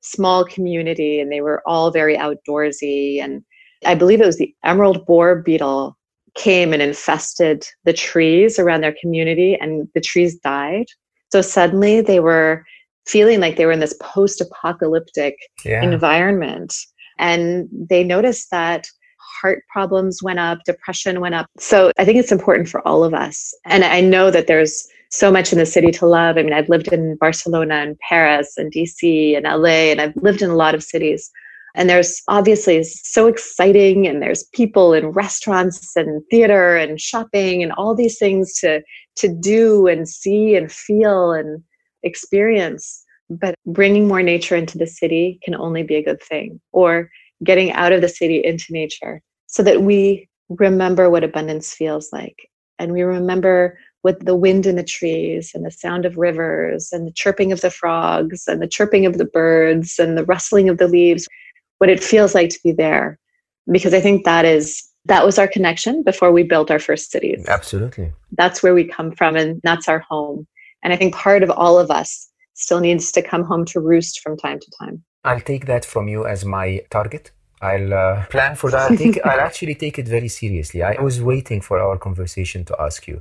small 0.00 0.44
community 0.44 1.20
and 1.20 1.32
they 1.32 1.40
were 1.40 1.62
all 1.66 1.90
very 1.90 2.16
outdoorsy 2.16 3.22
and 3.22 3.42
i 3.84 3.94
believe 3.94 4.20
it 4.20 4.26
was 4.26 4.38
the 4.38 4.54
emerald 4.64 5.04
borer 5.06 5.36
beetle 5.36 5.96
came 6.34 6.72
and 6.72 6.82
infested 6.82 7.66
the 7.84 7.92
trees 7.92 8.58
around 8.58 8.80
their 8.80 8.94
community 9.00 9.56
and 9.60 9.88
the 9.94 10.00
trees 10.00 10.36
died 10.36 10.86
so 11.30 11.42
suddenly 11.42 12.00
they 12.00 12.20
were 12.20 12.64
feeling 13.08 13.40
like 13.40 13.56
they 13.56 13.66
were 13.66 13.72
in 13.72 13.80
this 13.80 13.96
post 14.00 14.40
apocalyptic 14.40 15.36
yeah. 15.64 15.82
environment. 15.82 16.74
And 17.18 17.68
they 17.72 18.04
noticed 18.04 18.50
that 18.50 18.86
heart 19.40 19.62
problems 19.72 20.22
went 20.22 20.38
up, 20.38 20.58
depression 20.64 21.20
went 21.20 21.34
up. 21.34 21.46
So 21.58 21.90
I 21.98 22.04
think 22.04 22.18
it's 22.18 22.32
important 22.32 22.68
for 22.68 22.86
all 22.86 23.02
of 23.02 23.14
us. 23.14 23.52
And 23.64 23.84
I 23.84 24.00
know 24.00 24.30
that 24.30 24.46
there's 24.46 24.86
so 25.10 25.30
much 25.30 25.52
in 25.52 25.58
the 25.58 25.66
city 25.66 25.90
to 25.92 26.06
love. 26.06 26.36
I 26.36 26.42
mean, 26.42 26.52
I've 26.52 26.68
lived 26.68 26.88
in 26.88 27.16
Barcelona 27.16 27.76
and 27.76 27.98
Paris 28.08 28.54
and 28.56 28.72
DC 28.72 29.36
and 29.36 29.44
LA, 29.44 29.90
and 29.90 30.00
I've 30.00 30.16
lived 30.16 30.42
in 30.42 30.50
a 30.50 30.56
lot 30.56 30.74
of 30.74 30.82
cities. 30.82 31.30
And 31.74 31.88
there's 31.88 32.22
obviously 32.28 32.82
so 32.82 33.26
exciting, 33.26 34.06
and 34.06 34.20
there's 34.22 34.44
people 34.52 34.94
and 34.94 35.14
restaurants 35.14 35.94
and 35.96 36.22
theater 36.30 36.76
and 36.76 37.00
shopping 37.00 37.62
and 37.62 37.72
all 37.72 37.94
these 37.94 38.18
things 38.18 38.54
to 38.60 38.82
to 39.16 39.28
do 39.28 39.86
and 39.86 40.08
see 40.08 40.54
and 40.54 40.70
feel 40.70 41.32
and 41.32 41.62
experience. 42.02 43.04
But 43.30 43.54
bringing 43.66 44.08
more 44.08 44.22
nature 44.22 44.56
into 44.56 44.78
the 44.78 44.86
city 44.86 45.38
can 45.42 45.54
only 45.54 45.82
be 45.82 45.96
a 45.96 46.02
good 46.02 46.22
thing, 46.22 46.60
or 46.72 47.10
getting 47.44 47.72
out 47.72 47.92
of 47.92 48.00
the 48.00 48.08
city 48.08 48.44
into 48.44 48.66
nature 48.70 49.22
so 49.46 49.62
that 49.62 49.82
we 49.82 50.28
remember 50.48 51.10
what 51.10 51.24
abundance 51.24 51.72
feels 51.72 52.08
like. 52.12 52.36
And 52.78 52.92
we 52.92 53.02
remember 53.02 53.78
what 54.08 54.24
the 54.24 54.34
wind 54.34 54.64
in 54.64 54.76
the 54.76 54.82
trees 54.98 55.50
and 55.54 55.66
the 55.66 55.70
sound 55.70 56.06
of 56.06 56.16
rivers 56.16 56.88
and 56.92 57.06
the 57.06 57.12
chirping 57.12 57.52
of 57.52 57.60
the 57.60 57.70
frogs 57.70 58.48
and 58.48 58.62
the 58.62 58.66
chirping 58.66 59.04
of 59.04 59.18
the 59.18 59.26
birds 59.26 59.98
and 59.98 60.16
the 60.16 60.24
rustling 60.24 60.70
of 60.70 60.78
the 60.78 60.88
leaves, 60.88 61.28
what 61.76 61.90
it 61.90 62.02
feels 62.02 62.34
like 62.34 62.48
to 62.48 62.58
be 62.64 62.72
there. 62.72 63.18
Because 63.70 63.92
I 63.92 64.00
think 64.00 64.24
that 64.24 64.46
is 64.46 64.66
that 65.04 65.26
was 65.26 65.38
our 65.38 65.46
connection 65.46 66.02
before 66.02 66.32
we 66.32 66.42
built 66.42 66.70
our 66.70 66.78
first 66.78 67.10
cities. 67.10 67.44
Absolutely. 67.48 68.14
That's 68.40 68.62
where 68.62 68.74
we 68.78 68.84
come 68.96 69.10
from 69.12 69.36
and 69.36 69.60
that's 69.62 69.88
our 69.92 70.02
home. 70.12 70.46
And 70.82 70.90
I 70.94 70.96
think 70.96 71.14
part 71.14 71.42
of 71.42 71.50
all 71.50 71.78
of 71.78 71.90
us 71.90 72.10
still 72.54 72.80
needs 72.80 73.12
to 73.12 73.20
come 73.20 73.44
home 73.44 73.66
to 73.66 73.78
roost 73.78 74.20
from 74.22 74.38
time 74.38 74.58
to 74.58 74.70
time. 74.80 75.04
I'll 75.22 75.46
take 75.52 75.66
that 75.66 75.84
from 75.84 76.08
you 76.08 76.24
as 76.26 76.46
my 76.46 76.80
target. 76.88 77.30
I'll 77.60 77.92
uh, 77.92 78.26
plan 78.26 78.54
for 78.56 78.70
that. 78.70 78.90
I 78.90 78.96
think 78.96 79.18
I'll 79.24 79.40
actually 79.40 79.74
take 79.74 79.98
it 79.98 80.08
very 80.08 80.28
seriously. 80.28 80.82
I 80.82 81.00
was 81.02 81.20
waiting 81.20 81.60
for 81.60 81.78
our 81.78 81.98
conversation 81.98 82.64
to 82.66 82.76
ask 82.80 83.06
you. 83.06 83.20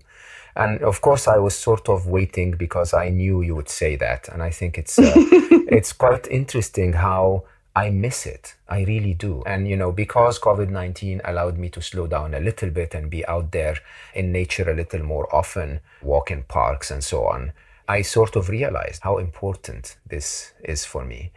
And 0.57 0.81
of 0.81 1.01
course, 1.01 1.27
I 1.27 1.37
was 1.37 1.55
sort 1.55 1.87
of 1.87 2.07
waiting 2.07 2.51
because 2.51 2.91
I 2.91 3.09
knew 3.09 3.43
you 3.43 3.55
would 3.55 3.69
say 3.69 3.95
that. 3.97 4.27
And 4.27 4.41
I 4.41 4.49
think 4.49 4.79
it's, 4.79 4.97
uh, 4.97 5.13
it's 5.15 5.93
quite 5.93 6.27
interesting 6.27 6.93
how 6.93 7.43
I 7.75 7.91
miss 7.91 8.25
it. 8.25 8.55
I 8.67 8.83
really 8.83 9.13
do. 9.13 9.43
And, 9.45 9.67
you 9.67 9.77
know, 9.77 9.91
because 9.91 10.39
COVID 10.39 10.69
19 10.69 11.21
allowed 11.23 11.59
me 11.59 11.69
to 11.69 11.81
slow 11.81 12.07
down 12.07 12.33
a 12.33 12.39
little 12.39 12.71
bit 12.71 12.95
and 12.95 13.07
be 13.07 13.23
out 13.27 13.51
there 13.51 13.77
in 14.15 14.31
nature 14.31 14.67
a 14.67 14.75
little 14.75 15.03
more 15.03 15.33
often, 15.33 15.79
walk 16.01 16.31
in 16.31 16.41
parks 16.41 16.89
and 16.89 17.03
so 17.03 17.27
on, 17.27 17.51
I 17.87 18.01
sort 18.01 18.35
of 18.35 18.49
realized 18.49 19.03
how 19.03 19.19
important 19.19 19.97
this 20.07 20.53
is 20.63 20.85
for 20.85 21.05
me. 21.05 21.31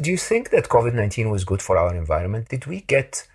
Do 0.00 0.10
you 0.10 0.16
think 0.16 0.48
that 0.50 0.70
COVID 0.70 0.94
19 0.94 1.28
was 1.28 1.44
good 1.44 1.60
for 1.60 1.76
our 1.76 1.94
environment? 1.94 2.48
Did 2.48 2.64
we 2.64 2.80
get 2.80 3.28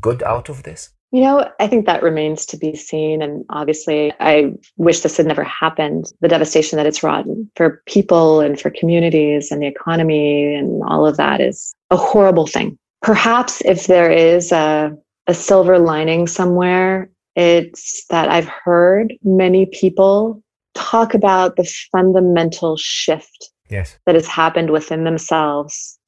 good 0.00 0.22
out 0.22 0.48
of 0.48 0.62
this? 0.62 0.90
You 1.12 1.22
know, 1.22 1.50
I 1.58 1.66
think 1.66 1.86
that 1.86 2.04
remains 2.04 2.46
to 2.46 2.56
be 2.56 2.76
seen. 2.76 3.20
And 3.20 3.44
obviously, 3.50 4.12
I 4.20 4.52
wish 4.76 5.00
this 5.00 5.16
had 5.16 5.26
never 5.26 5.42
happened. 5.42 6.12
The 6.20 6.28
devastation 6.28 6.76
that 6.76 6.86
it's 6.86 7.02
wrought 7.02 7.26
for 7.56 7.82
people 7.86 8.40
and 8.40 8.60
for 8.60 8.70
communities 8.70 9.50
and 9.50 9.60
the 9.60 9.66
economy 9.66 10.54
and 10.54 10.82
all 10.84 11.06
of 11.06 11.16
that 11.16 11.40
is 11.40 11.74
a 11.90 11.96
horrible 11.96 12.46
thing. 12.46 12.78
Perhaps 13.02 13.60
if 13.64 13.86
there 13.86 14.10
is 14.10 14.52
a, 14.52 14.92
a 15.26 15.34
silver 15.34 15.78
lining 15.78 16.28
somewhere, 16.28 17.10
it's 17.34 18.06
that 18.10 18.28
I've 18.28 18.48
heard 18.48 19.14
many 19.22 19.66
people 19.66 20.42
talk 20.74 21.14
about 21.14 21.56
the 21.56 21.64
fundamental 21.90 22.76
shift 22.76 23.50
yes. 23.68 23.98
that 24.06 24.14
has 24.14 24.26
happened 24.26 24.70
within 24.70 25.04
themselves 25.04 25.98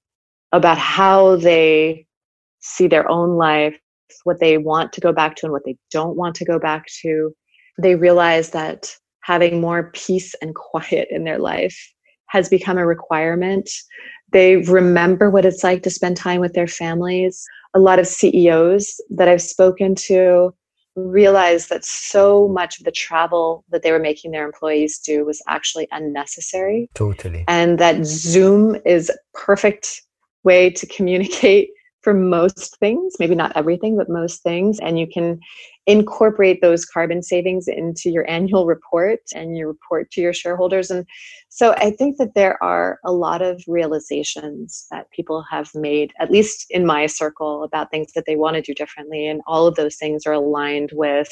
about 0.52 0.78
how 0.78 1.36
they 1.36 2.06
see 2.60 2.86
their 2.86 3.08
own 3.10 3.36
life, 3.36 3.76
what 4.24 4.40
they 4.40 4.58
want 4.58 4.92
to 4.92 5.00
go 5.00 5.12
back 5.12 5.36
to 5.36 5.46
and 5.46 5.52
what 5.52 5.64
they 5.64 5.76
don't 5.90 6.16
want 6.16 6.34
to 6.36 6.44
go 6.44 6.58
back 6.58 6.86
to. 7.02 7.34
They 7.80 7.94
realize 7.94 8.50
that 8.50 8.94
having 9.22 9.60
more 9.60 9.90
peace 9.92 10.34
and 10.42 10.54
quiet 10.54 11.08
in 11.10 11.24
their 11.24 11.38
life 11.38 11.78
has 12.28 12.48
become 12.48 12.78
a 12.78 12.86
requirement. 12.86 13.68
They 14.32 14.56
remember 14.56 15.30
what 15.30 15.44
it's 15.44 15.62
like 15.62 15.82
to 15.82 15.90
spend 15.90 16.16
time 16.16 16.40
with 16.40 16.54
their 16.54 16.66
families. 16.66 17.44
A 17.74 17.78
lot 17.78 17.98
of 17.98 18.06
CEOs 18.06 19.00
that 19.10 19.28
I've 19.28 19.42
spoken 19.42 19.94
to 20.06 20.54
realize 20.94 21.68
that 21.68 21.84
so 21.84 22.48
much 22.48 22.78
of 22.78 22.84
the 22.84 22.92
travel 22.92 23.64
that 23.70 23.82
they 23.82 23.92
were 23.92 23.98
making 23.98 24.30
their 24.30 24.44
employees 24.44 24.98
do 24.98 25.24
was 25.24 25.42
actually 25.48 25.88
unnecessary. 25.90 26.90
Totally. 26.94 27.44
And 27.48 27.78
that 27.78 28.04
Zoom 28.04 28.76
is 28.84 29.10
a 29.10 29.14
perfect 29.34 30.02
way 30.44 30.70
to 30.70 30.86
communicate 30.86 31.70
for 32.02 32.14
most 32.14 32.76
things, 32.78 33.14
maybe 33.18 33.34
not 33.34 33.52
everything, 33.56 33.96
but 33.96 34.08
most 34.08 34.42
things. 34.42 34.78
And 34.80 34.98
you 34.98 35.06
can 35.06 35.40
incorporate 35.86 36.60
those 36.60 36.84
carbon 36.84 37.22
savings 37.22 37.66
into 37.68 38.10
your 38.10 38.28
annual 38.28 38.66
report 38.66 39.20
and 39.34 39.56
your 39.56 39.68
report 39.68 40.10
to 40.12 40.20
your 40.20 40.32
shareholders. 40.32 40.90
And 40.90 41.06
so 41.48 41.74
I 41.78 41.90
think 41.90 42.18
that 42.18 42.34
there 42.34 42.62
are 42.62 42.98
a 43.04 43.12
lot 43.12 43.42
of 43.42 43.62
realizations 43.66 44.86
that 44.90 45.10
people 45.10 45.44
have 45.50 45.70
made, 45.74 46.12
at 46.20 46.30
least 46.30 46.66
in 46.70 46.86
my 46.86 47.06
circle, 47.06 47.64
about 47.64 47.90
things 47.90 48.12
that 48.14 48.26
they 48.26 48.36
want 48.36 48.56
to 48.56 48.62
do 48.62 48.74
differently. 48.74 49.26
And 49.26 49.40
all 49.46 49.66
of 49.66 49.74
those 49.74 49.96
things 49.96 50.26
are 50.26 50.32
aligned 50.32 50.90
with 50.92 51.28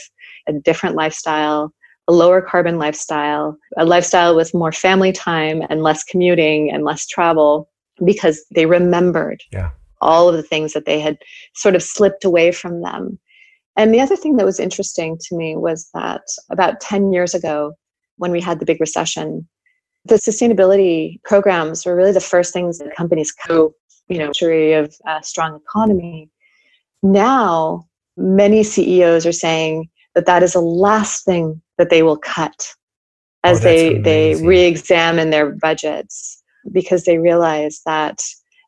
a 0.48 0.52
different 0.52 0.96
lifestyle. 0.96 1.72
A 2.08 2.10
lower 2.10 2.42
carbon 2.42 2.76
lifestyle, 2.76 3.56
a 3.76 3.84
lifestyle 3.84 4.34
with 4.34 4.52
more 4.52 4.72
family 4.72 5.12
time 5.12 5.62
and 5.70 5.84
less 5.84 6.02
commuting 6.02 6.68
and 6.68 6.82
less 6.82 7.06
travel 7.06 7.70
because 8.04 8.44
they 8.52 8.66
remembered 8.66 9.42
yeah 9.52 9.70
all 10.00 10.28
of 10.28 10.36
the 10.36 10.42
things 10.42 10.72
that 10.72 10.86
they 10.86 11.00
had 11.00 11.18
sort 11.54 11.74
of 11.74 11.82
slipped 11.82 12.24
away 12.24 12.52
from 12.52 12.82
them. 12.82 13.18
And 13.76 13.94
the 13.94 14.00
other 14.00 14.16
thing 14.16 14.36
that 14.36 14.46
was 14.46 14.60
interesting 14.60 15.18
to 15.28 15.36
me 15.36 15.56
was 15.56 15.88
that 15.94 16.22
about 16.50 16.80
10 16.80 17.12
years 17.12 17.34
ago, 17.34 17.74
when 18.16 18.30
we 18.30 18.40
had 18.40 18.60
the 18.60 18.66
big 18.66 18.80
recession, 18.80 19.48
the 20.04 20.16
sustainability 20.16 21.22
programs 21.24 21.84
were 21.84 21.96
really 21.96 22.12
the 22.12 22.20
first 22.20 22.52
things 22.52 22.78
that 22.78 22.94
companies 22.96 23.32
co, 23.32 23.74
you 24.08 24.18
know, 24.18 24.32
of 24.78 24.94
a 25.06 25.22
strong 25.22 25.56
economy. 25.56 26.30
Now, 27.02 27.86
many 28.16 28.62
CEOs 28.62 29.24
are 29.26 29.32
saying 29.32 29.88
that 30.14 30.26
that 30.26 30.42
is 30.42 30.54
the 30.54 30.60
last 30.60 31.24
thing 31.24 31.60
that 31.78 31.90
they 31.90 32.02
will 32.02 32.18
cut 32.18 32.74
as 33.44 33.60
oh, 33.60 33.64
they, 33.64 33.98
they 33.98 34.34
re-examine 34.44 35.30
their 35.30 35.52
budgets 35.52 36.42
because 36.72 37.04
they 37.04 37.18
realize 37.18 37.80
that 37.86 38.22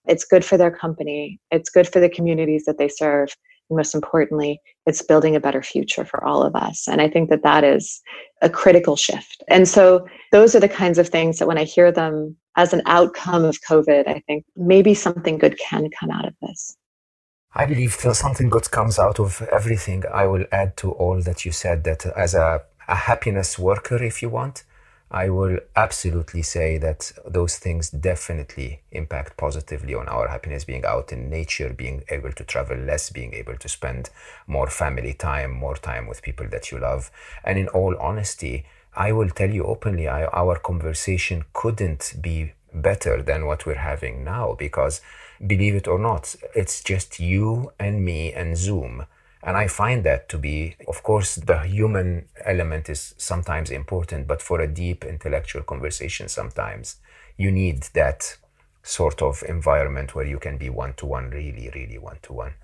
it's 0.07 0.25
good 0.25 0.45
for 0.45 0.57
their 0.57 0.71
company, 0.71 1.41
it's 1.51 1.71
good 1.71 1.89
for 1.89 2.01
the 2.01 2.09
communities 2.09 2.65
that 2.65 2.79
they 2.79 2.89
serve. 2.89 3.29
And 3.71 3.77
most 3.77 3.95
importantly, 3.95 4.61
it's 4.87 5.03
building 5.03 5.37
a 5.37 5.41
better 5.41 5.63
future 5.63 6.05
for 6.05 6.23
all 6.25 6.43
of 6.43 6.55
us. 6.55 6.89
And 6.89 7.01
I 7.01 7.09
think 7.09 7.31
that 7.31 7.43
that 7.43 7.65
is 7.65 8.01
a 8.43 8.51
critical 8.51 8.97
shift. 8.97 9.43
And 9.49 9.69
so 9.69 10.07
those 10.33 10.55
are 10.55 10.61
the 10.61 10.69
kinds 10.69 10.99
of 10.99 11.09
things 11.09 11.39
that 11.39 11.47
when 11.47 11.59
I 11.59 11.65
hear 11.65 11.93
them 11.93 12.37
as 12.57 12.73
an 12.73 12.83
outcome 12.87 13.45
of 13.45 13.61
COVID, 13.69 14.09
I 14.09 14.21
think 14.27 14.45
maybe 14.57 14.95
something 14.95 15.39
good 15.39 15.59
can 15.59 15.89
come 15.99 16.11
out 16.11 16.27
of 16.27 16.35
this. 16.43 16.77
I 17.55 17.67
believe 17.67 17.93
something 17.93 18.49
good 18.49 18.71
comes 18.71 18.99
out 18.99 19.21
of 19.21 19.43
everything. 19.53 20.05
I 20.13 20.27
will 20.27 20.47
add 20.51 20.77
to 20.79 20.93
all 20.93 21.21
that 21.23 21.45
you 21.45 21.53
said 21.53 21.85
that 21.85 22.07
as 22.07 22.35
a, 22.35 22.63
a 22.89 22.95
happiness 22.95 23.59
worker, 23.59 24.03
if 24.03 24.23
you 24.23 24.31
want, 24.31 24.65
I 25.15 25.29
will 25.29 25.59
absolutely 25.77 26.41
say 26.41 26.79
that 26.79 27.13
those 27.27 27.59
things 27.59 27.91
definitely 27.91 28.81
impact 28.93 29.37
positively 29.37 29.95
on 29.95 30.09
our 30.09 30.29
happiness 30.29 30.65
being 30.65 30.87
out 30.87 31.13
in 31.13 31.29
nature, 31.29 31.69
being 31.69 32.03
able 32.09 32.33
to 32.33 32.45
travel 32.45 32.79
less, 32.79 33.11
being 33.11 33.35
able 33.35 33.59
to 33.59 33.69
spend 33.69 34.09
more 34.47 34.69
family 34.69 35.13
time, 35.13 35.53
more 35.53 35.77
time 35.77 36.07
with 36.07 36.23
people 36.23 36.49
that 36.49 36.71
you 36.71 36.79
love. 36.79 37.11
And 37.45 37.59
in 37.59 37.69
all 37.69 37.95
honesty, 38.01 38.65
I 38.97 39.13
will 39.13 39.29
tell 39.29 39.51
you 39.51 39.65
openly, 39.65 40.09
I, 40.09 40.25
our 40.25 40.59
conversation 40.59 41.45
couldn't 41.53 42.15
be 42.23 42.55
better 42.73 43.21
than 43.21 43.45
what 43.45 43.67
we're 43.67 43.75
having 43.75 44.25
now 44.25 44.55
because 44.59 45.03
believe 45.47 45.75
it 45.75 45.87
or 45.87 45.99
not, 45.99 46.35
it's 46.55 46.83
just 46.83 47.21
you 47.21 47.73
and 47.79 48.03
me 48.03 48.33
and 48.33 48.57
Zoom 48.57 49.05
and 49.43 49.57
I 49.57 49.67
find 49.67 50.05
that 50.05 50.29
to 50.29 50.39
be, 50.39 50.77
of 50.87 51.03
course, 51.03 51.35
the 51.35 51.61
human 51.61 52.29
element 52.45 52.89
is 52.89 53.15
sometimes 53.19 53.71
important, 53.71 54.29
but 54.29 54.41
for 54.41 54.61
a 54.61 54.69
deep 54.69 55.05
intellectual 55.05 55.63
conversation, 55.63 56.29
sometimes 56.29 56.97
you 57.37 57.51
need 57.51 57.83
that 57.95 58.37
sort 58.85 59.21
of 59.21 59.43
environment 59.49 60.15
where 60.15 60.27
you 60.27 60.39
can 60.39 60.59
be 60.59 60.71
one 60.71 60.95
to 60.95 61.07
one, 61.07 61.31
really, 61.31 61.71
really 61.75 61.99
one 61.99 62.19
to 62.23 62.33
one. 62.33 62.55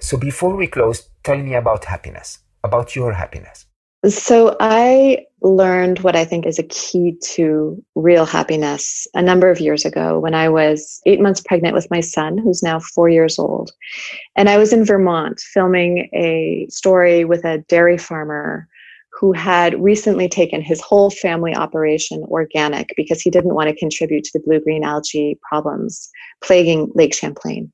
So 0.00 0.16
before 0.16 0.56
we 0.56 0.66
close, 0.66 1.08
tell 1.22 1.38
me 1.38 1.54
about 1.54 1.84
happiness, 1.84 2.38
about 2.64 2.96
your 2.96 3.12
happiness. 3.12 3.66
So 4.06 4.56
I 4.60 5.26
learned 5.42 6.00
what 6.00 6.14
I 6.14 6.24
think 6.24 6.46
is 6.46 6.58
a 6.58 6.64
key 6.64 7.16
to 7.22 7.82
real 7.96 8.26
happiness 8.26 9.08
a 9.14 9.22
number 9.22 9.50
of 9.50 9.60
years 9.60 9.84
ago 9.84 10.20
when 10.20 10.34
I 10.34 10.48
was 10.48 11.00
eight 11.06 11.20
months 11.20 11.40
pregnant 11.40 11.74
with 11.74 11.90
my 11.90 12.00
son, 12.00 12.38
who's 12.38 12.62
now 12.62 12.78
four 12.78 13.08
years 13.08 13.38
old. 13.38 13.72
And 14.36 14.48
I 14.48 14.56
was 14.56 14.72
in 14.72 14.84
Vermont 14.84 15.40
filming 15.40 16.08
a 16.14 16.66
story 16.70 17.24
with 17.24 17.44
a 17.44 17.58
dairy 17.68 17.98
farmer 17.98 18.68
who 19.18 19.32
had 19.32 19.80
recently 19.82 20.28
taken 20.28 20.62
his 20.62 20.80
whole 20.80 21.10
family 21.10 21.52
operation 21.54 22.22
organic 22.28 22.92
because 22.96 23.20
he 23.20 23.30
didn't 23.30 23.54
want 23.54 23.68
to 23.68 23.74
contribute 23.74 24.22
to 24.22 24.30
the 24.32 24.44
blue 24.44 24.60
green 24.60 24.84
algae 24.84 25.38
problems 25.48 26.08
plaguing 26.40 26.88
Lake 26.94 27.14
Champlain. 27.14 27.72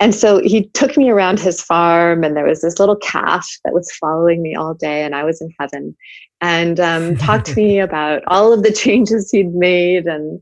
And 0.00 0.14
so 0.14 0.40
he 0.40 0.68
took 0.70 0.96
me 0.96 1.08
around 1.08 1.38
his 1.38 1.62
farm, 1.62 2.24
and 2.24 2.36
there 2.36 2.46
was 2.46 2.62
this 2.62 2.78
little 2.78 2.96
calf 2.96 3.48
that 3.64 3.72
was 3.72 3.92
following 3.92 4.42
me 4.42 4.54
all 4.54 4.74
day, 4.74 5.04
and 5.04 5.14
I 5.14 5.24
was 5.24 5.40
in 5.40 5.50
heaven. 5.58 5.96
And 6.40 6.80
um, 6.80 7.16
talked 7.18 7.46
to 7.46 7.54
me 7.54 7.78
about 7.78 8.22
all 8.26 8.52
of 8.52 8.62
the 8.62 8.72
changes 8.72 9.30
he'd 9.30 9.54
made 9.54 10.06
and 10.06 10.40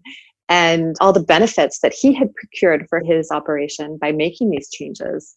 and 0.48 0.96
all 1.00 1.14
the 1.14 1.22
benefits 1.22 1.78
that 1.80 1.94
he 1.94 2.12
had 2.12 2.34
procured 2.34 2.86
for 2.90 3.00
his 3.00 3.30
operation 3.30 3.96
by 3.98 4.12
making 4.12 4.50
these 4.50 4.68
changes. 4.68 5.34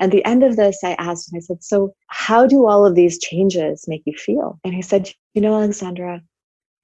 At 0.00 0.10
the 0.10 0.24
end 0.26 0.44
of 0.44 0.56
this, 0.56 0.78
I 0.84 0.96
asked 0.98 1.32
him, 1.32 1.38
I 1.38 1.40
said, 1.40 1.62
So, 1.62 1.94
how 2.08 2.46
do 2.46 2.66
all 2.66 2.84
of 2.84 2.94
these 2.94 3.18
changes 3.18 3.84
make 3.88 4.02
you 4.04 4.14
feel? 4.16 4.58
And 4.64 4.74
he 4.74 4.82
said, 4.82 5.10
You 5.34 5.42
know, 5.42 5.54
Alexandra, 5.54 6.22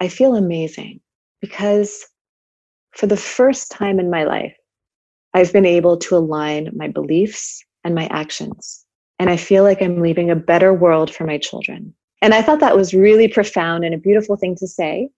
I 0.01 0.09
feel 0.09 0.35
amazing 0.37 1.01
because 1.41 2.07
for 2.93 3.07
the 3.07 3.17
first 3.17 3.71
time 3.71 3.99
in 3.99 4.11
my 4.11 4.25
life, 4.25 4.57
I've 5.37 5.53
been 5.53 5.67
able 5.67 5.99
to 5.99 6.17
align 6.17 6.71
my 6.75 6.89
beliefs 6.89 7.63
and 7.85 7.95
my 7.95 8.07
actions. 8.07 8.87
And 9.19 9.29
I 9.29 9.37
feel 9.37 9.65
like 9.65 9.83
I'm 9.83 10.01
leaving 10.01 10.31
a 10.31 10.37
better 10.37 10.73
world 10.73 11.15
for 11.15 11.25
my 11.25 11.37
children. 11.37 11.93
And 12.23 12.33
I 12.33 12.41
thought 12.41 12.61
that 12.61 12.75
was 12.75 12.95
really 12.95 13.29
profound 13.29 13.85
and 13.85 13.95
a 13.95 13.99
beautiful 13.99 14.37
thing 14.37 14.57
to 14.57 14.67
say. 14.67 15.11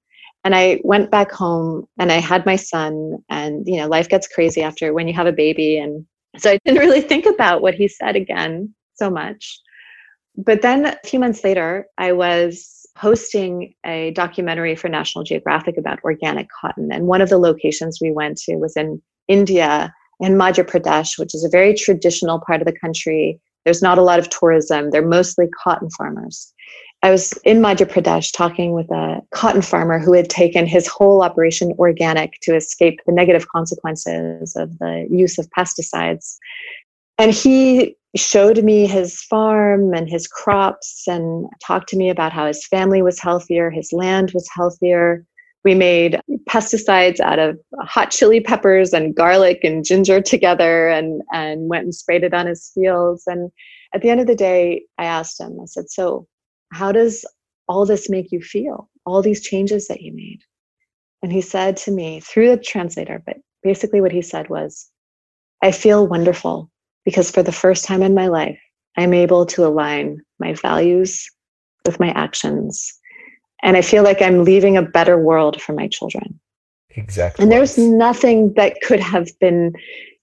And 0.42 0.56
I 0.56 0.80
went 0.82 1.12
back 1.12 1.30
home 1.30 1.86
and 2.00 2.10
I 2.10 2.18
had 2.18 2.44
my 2.44 2.56
son, 2.56 3.18
and 3.28 3.64
you 3.64 3.76
know, 3.76 3.86
life 3.86 4.08
gets 4.08 4.26
crazy 4.26 4.60
after 4.60 4.92
when 4.92 5.06
you 5.06 5.14
have 5.14 5.28
a 5.28 5.32
baby. 5.32 5.78
And 5.78 6.04
so 6.36 6.50
I 6.50 6.58
didn't 6.64 6.80
really 6.80 7.00
think 7.00 7.24
about 7.24 7.62
what 7.62 7.74
he 7.74 7.86
said 7.86 8.16
again 8.16 8.74
so 8.94 9.10
much. 9.10 9.60
But 10.36 10.62
then 10.62 10.86
a 10.86 10.98
few 11.06 11.20
months 11.20 11.44
later, 11.44 11.86
I 11.96 12.10
was 12.10 12.86
hosting 12.96 13.72
a 13.86 14.10
documentary 14.12 14.74
for 14.74 14.88
National 14.88 15.22
Geographic 15.22 15.76
about 15.78 16.02
organic 16.02 16.48
cotton. 16.60 16.90
And 16.90 17.06
one 17.06 17.20
of 17.20 17.28
the 17.28 17.38
locations 17.38 18.00
we 18.00 18.10
went 18.10 18.38
to 18.38 18.56
was 18.56 18.76
in 18.76 19.00
India 19.28 19.94
in 20.20 20.34
Madhya 20.34 20.64
Pradesh, 20.64 21.18
which 21.18 21.34
is 21.34 21.44
a 21.44 21.48
very 21.48 21.74
traditional 21.74 22.40
part 22.40 22.60
of 22.60 22.66
the 22.66 22.78
country. 22.78 23.40
There's 23.64 23.82
not 23.82 23.98
a 23.98 24.02
lot 24.02 24.18
of 24.18 24.30
tourism. 24.30 24.90
They're 24.90 25.06
mostly 25.06 25.46
cotton 25.62 25.90
farmers. 25.90 26.52
I 27.02 27.10
was 27.12 27.32
in 27.44 27.60
Madhya 27.60 27.86
Pradesh 27.86 28.32
talking 28.32 28.72
with 28.72 28.90
a 28.90 29.20
cotton 29.32 29.62
farmer 29.62 30.00
who 30.00 30.12
had 30.14 30.28
taken 30.28 30.66
his 30.66 30.88
whole 30.88 31.22
operation 31.22 31.72
organic 31.78 32.34
to 32.42 32.56
escape 32.56 32.98
the 33.06 33.12
negative 33.12 33.46
consequences 33.48 34.56
of 34.56 34.76
the 34.78 35.06
use 35.08 35.38
of 35.38 35.48
pesticides. 35.56 36.38
And 37.18 37.32
he 37.32 37.96
showed 38.16 38.64
me 38.64 38.86
his 38.86 39.20
farm 39.22 39.94
and 39.94 40.08
his 40.08 40.26
crops 40.26 41.04
and 41.06 41.46
talked 41.62 41.88
to 41.90 41.96
me 41.96 42.10
about 42.10 42.32
how 42.32 42.46
his 42.46 42.66
family 42.66 43.02
was 43.02 43.20
healthier, 43.20 43.70
his 43.70 43.92
land 43.92 44.32
was 44.32 44.48
healthier. 44.52 45.24
We 45.68 45.74
made 45.74 46.18
pesticides 46.48 47.20
out 47.20 47.38
of 47.38 47.58
hot 47.80 48.10
chili 48.10 48.40
peppers 48.40 48.94
and 48.94 49.14
garlic 49.14 49.60
and 49.62 49.84
ginger 49.84 50.22
together 50.22 50.88
and, 50.88 51.20
and 51.30 51.68
went 51.68 51.84
and 51.84 51.94
sprayed 51.94 52.24
it 52.24 52.32
on 52.32 52.46
his 52.46 52.70
fields. 52.74 53.24
And 53.26 53.50
at 53.92 54.00
the 54.00 54.08
end 54.08 54.22
of 54.22 54.26
the 54.26 54.34
day, 54.34 54.84
I 54.96 55.04
asked 55.04 55.38
him, 55.38 55.58
I 55.60 55.66
said, 55.66 55.90
So, 55.90 56.26
how 56.72 56.90
does 56.90 57.26
all 57.68 57.84
this 57.84 58.08
make 58.08 58.32
you 58.32 58.40
feel? 58.40 58.88
All 59.04 59.20
these 59.20 59.42
changes 59.42 59.88
that 59.88 60.00
you 60.00 60.14
made? 60.14 60.38
And 61.22 61.30
he 61.30 61.42
said 61.42 61.76
to 61.78 61.90
me 61.90 62.20
through 62.20 62.48
the 62.48 62.62
translator, 62.62 63.22
but 63.26 63.36
basically 63.62 64.00
what 64.00 64.12
he 64.12 64.22
said 64.22 64.48
was, 64.48 64.88
I 65.62 65.70
feel 65.70 66.06
wonderful 66.06 66.70
because 67.04 67.30
for 67.30 67.42
the 67.42 67.52
first 67.52 67.84
time 67.84 68.02
in 68.02 68.14
my 68.14 68.28
life, 68.28 68.58
I'm 68.96 69.12
able 69.12 69.44
to 69.44 69.66
align 69.66 70.22
my 70.40 70.54
values 70.54 71.28
with 71.84 72.00
my 72.00 72.08
actions 72.12 72.98
and 73.62 73.76
I 73.76 73.82
feel 73.82 74.02
like 74.02 74.22
I'm 74.22 74.44
leaving 74.44 74.76
a 74.76 74.82
better 74.82 75.18
world 75.18 75.60
for 75.60 75.72
my 75.72 75.88
children. 75.88 76.38
Exactly. 76.90 77.42
And 77.42 77.52
there's 77.52 77.78
nothing 77.78 78.54
that 78.54 78.80
could 78.82 79.00
have 79.00 79.28
been 79.40 79.72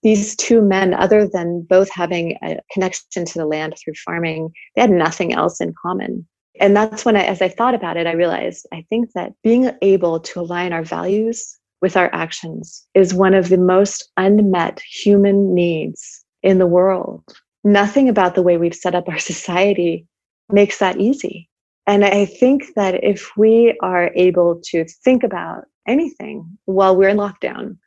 these 0.05 0.35
two 0.35 0.61
men, 0.61 0.93
other 0.93 1.27
than 1.27 1.63
both 1.63 1.89
having 1.89 2.37
a 2.43 2.59
connection 2.71 3.25
to 3.25 3.39
the 3.39 3.45
land 3.47 3.73
through 3.75 3.95
farming, 4.05 4.53
they 4.75 4.81
had 4.81 4.91
nothing 4.91 5.33
else 5.33 5.59
in 5.59 5.73
common. 5.81 6.27
And 6.59 6.75
that's 6.75 7.03
when 7.03 7.17
I, 7.17 7.23
as 7.23 7.41
I 7.41 7.49
thought 7.49 7.73
about 7.73 7.97
it, 7.97 8.05
I 8.05 8.11
realized 8.11 8.67
I 8.71 8.85
think 8.87 9.13
that 9.13 9.33
being 9.43 9.71
able 9.81 10.19
to 10.19 10.39
align 10.39 10.73
our 10.73 10.83
values 10.83 11.57
with 11.81 11.97
our 11.97 12.13
actions 12.13 12.85
is 12.93 13.15
one 13.15 13.33
of 13.33 13.49
the 13.49 13.57
most 13.57 14.07
unmet 14.15 14.79
human 14.79 15.55
needs 15.55 16.23
in 16.43 16.59
the 16.59 16.67
world. 16.67 17.23
Nothing 17.63 18.07
about 18.07 18.35
the 18.35 18.43
way 18.43 18.57
we've 18.57 18.75
set 18.75 18.93
up 18.93 19.09
our 19.09 19.19
society 19.33 20.05
makes 20.51 20.77
that 20.77 20.99
easy. 20.99 21.49
And 21.87 22.03
I 22.03 22.25
think 22.25 22.73
that 22.75 23.03
if 23.03 23.31
we 23.37 23.77
are 23.81 24.11
able 24.15 24.59
to 24.65 24.85
think 24.85 25.23
about 25.23 25.65
anything 25.87 26.57
while 26.65 26.95
we're 26.95 27.09
in 27.09 27.17
lockdown, 27.17 27.77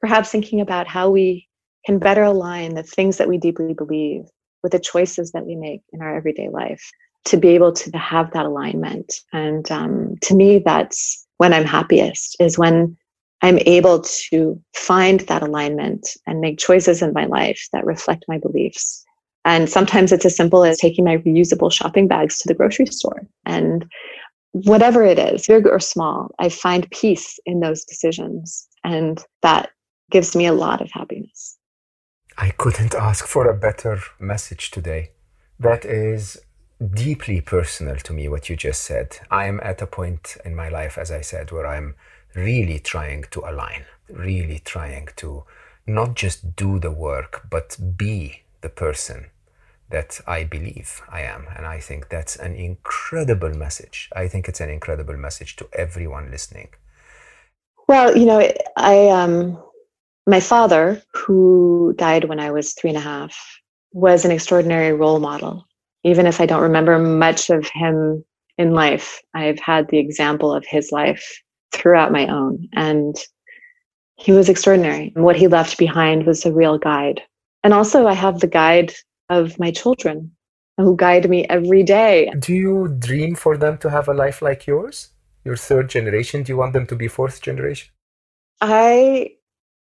perhaps 0.00 0.30
thinking 0.30 0.60
about 0.60 0.86
how 0.86 1.10
we 1.10 1.48
can 1.84 1.98
better 1.98 2.22
align 2.22 2.74
the 2.74 2.82
things 2.82 3.18
that 3.18 3.28
we 3.28 3.38
deeply 3.38 3.74
believe 3.74 4.22
with 4.62 4.72
the 4.72 4.78
choices 4.78 5.32
that 5.32 5.46
we 5.46 5.54
make 5.54 5.82
in 5.92 6.02
our 6.02 6.16
everyday 6.16 6.48
life 6.48 6.90
to 7.26 7.36
be 7.36 7.48
able 7.48 7.72
to 7.72 7.96
have 7.96 8.30
that 8.32 8.46
alignment. 8.46 9.12
And 9.32 9.70
um, 9.70 10.16
to 10.22 10.34
me, 10.34 10.62
that's 10.64 11.26
when 11.38 11.52
I'm 11.52 11.64
happiest, 11.64 12.36
is 12.40 12.58
when 12.58 12.96
I'm 13.42 13.58
able 13.66 14.00
to 14.30 14.60
find 14.74 15.20
that 15.20 15.42
alignment 15.42 16.08
and 16.26 16.40
make 16.40 16.58
choices 16.58 17.02
in 17.02 17.12
my 17.12 17.26
life 17.26 17.68
that 17.72 17.84
reflect 17.84 18.24
my 18.28 18.38
beliefs 18.38 19.05
and 19.46 19.70
sometimes 19.70 20.10
it's 20.10 20.26
as 20.26 20.36
simple 20.36 20.64
as 20.64 20.76
taking 20.76 21.04
my 21.04 21.18
reusable 21.18 21.72
shopping 21.72 22.08
bags 22.08 22.40
to 22.40 22.48
the 22.48 22.54
grocery 22.54 22.86
store. 22.86 23.24
And 23.44 23.88
whatever 24.50 25.04
it 25.04 25.20
is, 25.20 25.46
big 25.46 25.68
or 25.68 25.78
small, 25.78 26.34
I 26.40 26.48
find 26.48 26.90
peace 26.90 27.38
in 27.46 27.60
those 27.60 27.84
decisions. 27.84 28.66
And 28.82 29.24
that 29.42 29.70
gives 30.10 30.34
me 30.34 30.46
a 30.46 30.52
lot 30.52 30.82
of 30.82 30.90
happiness. 30.90 31.56
I 32.36 32.50
couldn't 32.50 32.96
ask 32.96 33.24
for 33.24 33.48
a 33.48 33.56
better 33.56 34.00
message 34.18 34.72
today. 34.72 35.12
That 35.60 35.84
is 35.84 36.38
deeply 36.94 37.40
personal 37.40 37.96
to 37.98 38.12
me, 38.12 38.26
what 38.26 38.50
you 38.50 38.56
just 38.56 38.82
said. 38.82 39.20
I 39.30 39.46
am 39.46 39.60
at 39.62 39.80
a 39.80 39.86
point 39.86 40.38
in 40.44 40.56
my 40.56 40.68
life, 40.68 40.98
as 40.98 41.12
I 41.12 41.20
said, 41.20 41.52
where 41.52 41.68
I'm 41.68 41.94
really 42.34 42.80
trying 42.80 43.26
to 43.30 43.44
align, 43.48 43.84
really 44.08 44.58
trying 44.58 45.08
to 45.16 45.44
not 45.86 46.14
just 46.14 46.56
do 46.56 46.80
the 46.80 46.90
work, 46.90 47.46
but 47.48 47.78
be 47.96 48.42
the 48.60 48.68
person 48.68 49.26
that 49.90 50.20
I 50.26 50.44
believe 50.44 51.02
I 51.08 51.22
am. 51.22 51.46
And 51.56 51.66
I 51.66 51.78
think 51.78 52.08
that's 52.08 52.36
an 52.36 52.54
incredible 52.54 53.54
message. 53.54 54.08
I 54.14 54.28
think 54.28 54.48
it's 54.48 54.60
an 54.60 54.70
incredible 54.70 55.16
message 55.16 55.56
to 55.56 55.68
everyone 55.72 56.30
listening. 56.30 56.68
Well, 57.88 58.16
you 58.16 58.26
know, 58.26 58.52
I, 58.76 59.08
um, 59.08 59.62
my 60.26 60.40
father, 60.40 61.00
who 61.14 61.94
died 61.96 62.24
when 62.24 62.40
I 62.40 62.50
was 62.50 62.72
three 62.72 62.90
and 62.90 62.96
a 62.96 63.02
half, 63.02 63.36
was 63.92 64.24
an 64.24 64.32
extraordinary 64.32 64.92
role 64.92 65.20
model. 65.20 65.64
Even 66.02 66.26
if 66.26 66.40
I 66.40 66.46
don't 66.46 66.62
remember 66.62 66.98
much 66.98 67.48
of 67.50 67.68
him 67.68 68.24
in 68.58 68.72
life, 68.72 69.22
I've 69.34 69.60
had 69.60 69.88
the 69.88 69.98
example 69.98 70.52
of 70.52 70.66
his 70.66 70.90
life 70.90 71.40
throughout 71.72 72.12
my 72.12 72.26
own. 72.26 72.68
And 72.72 73.16
he 74.16 74.32
was 74.32 74.48
extraordinary. 74.48 75.12
And 75.14 75.24
what 75.24 75.36
he 75.36 75.46
left 75.46 75.78
behind 75.78 76.26
was 76.26 76.44
a 76.44 76.52
real 76.52 76.78
guide. 76.78 77.22
And 77.62 77.72
also, 77.72 78.06
I 78.06 78.14
have 78.14 78.40
the 78.40 78.46
guide 78.46 78.92
of 79.28 79.58
my 79.58 79.70
children 79.70 80.32
who 80.76 80.96
guide 80.96 81.28
me 81.28 81.46
every 81.48 81.82
day. 81.82 82.30
Do 82.38 82.52
you 82.54 82.88
dream 82.98 83.34
for 83.34 83.56
them 83.56 83.78
to 83.78 83.90
have 83.90 84.08
a 84.08 84.14
life 84.14 84.42
like 84.42 84.66
yours? 84.66 85.10
Your 85.44 85.56
third 85.56 85.88
generation, 85.88 86.42
do 86.42 86.52
you 86.52 86.56
want 86.56 86.72
them 86.72 86.86
to 86.88 86.96
be 86.96 87.08
fourth 87.08 87.40
generation? 87.40 87.92
I 88.60 89.32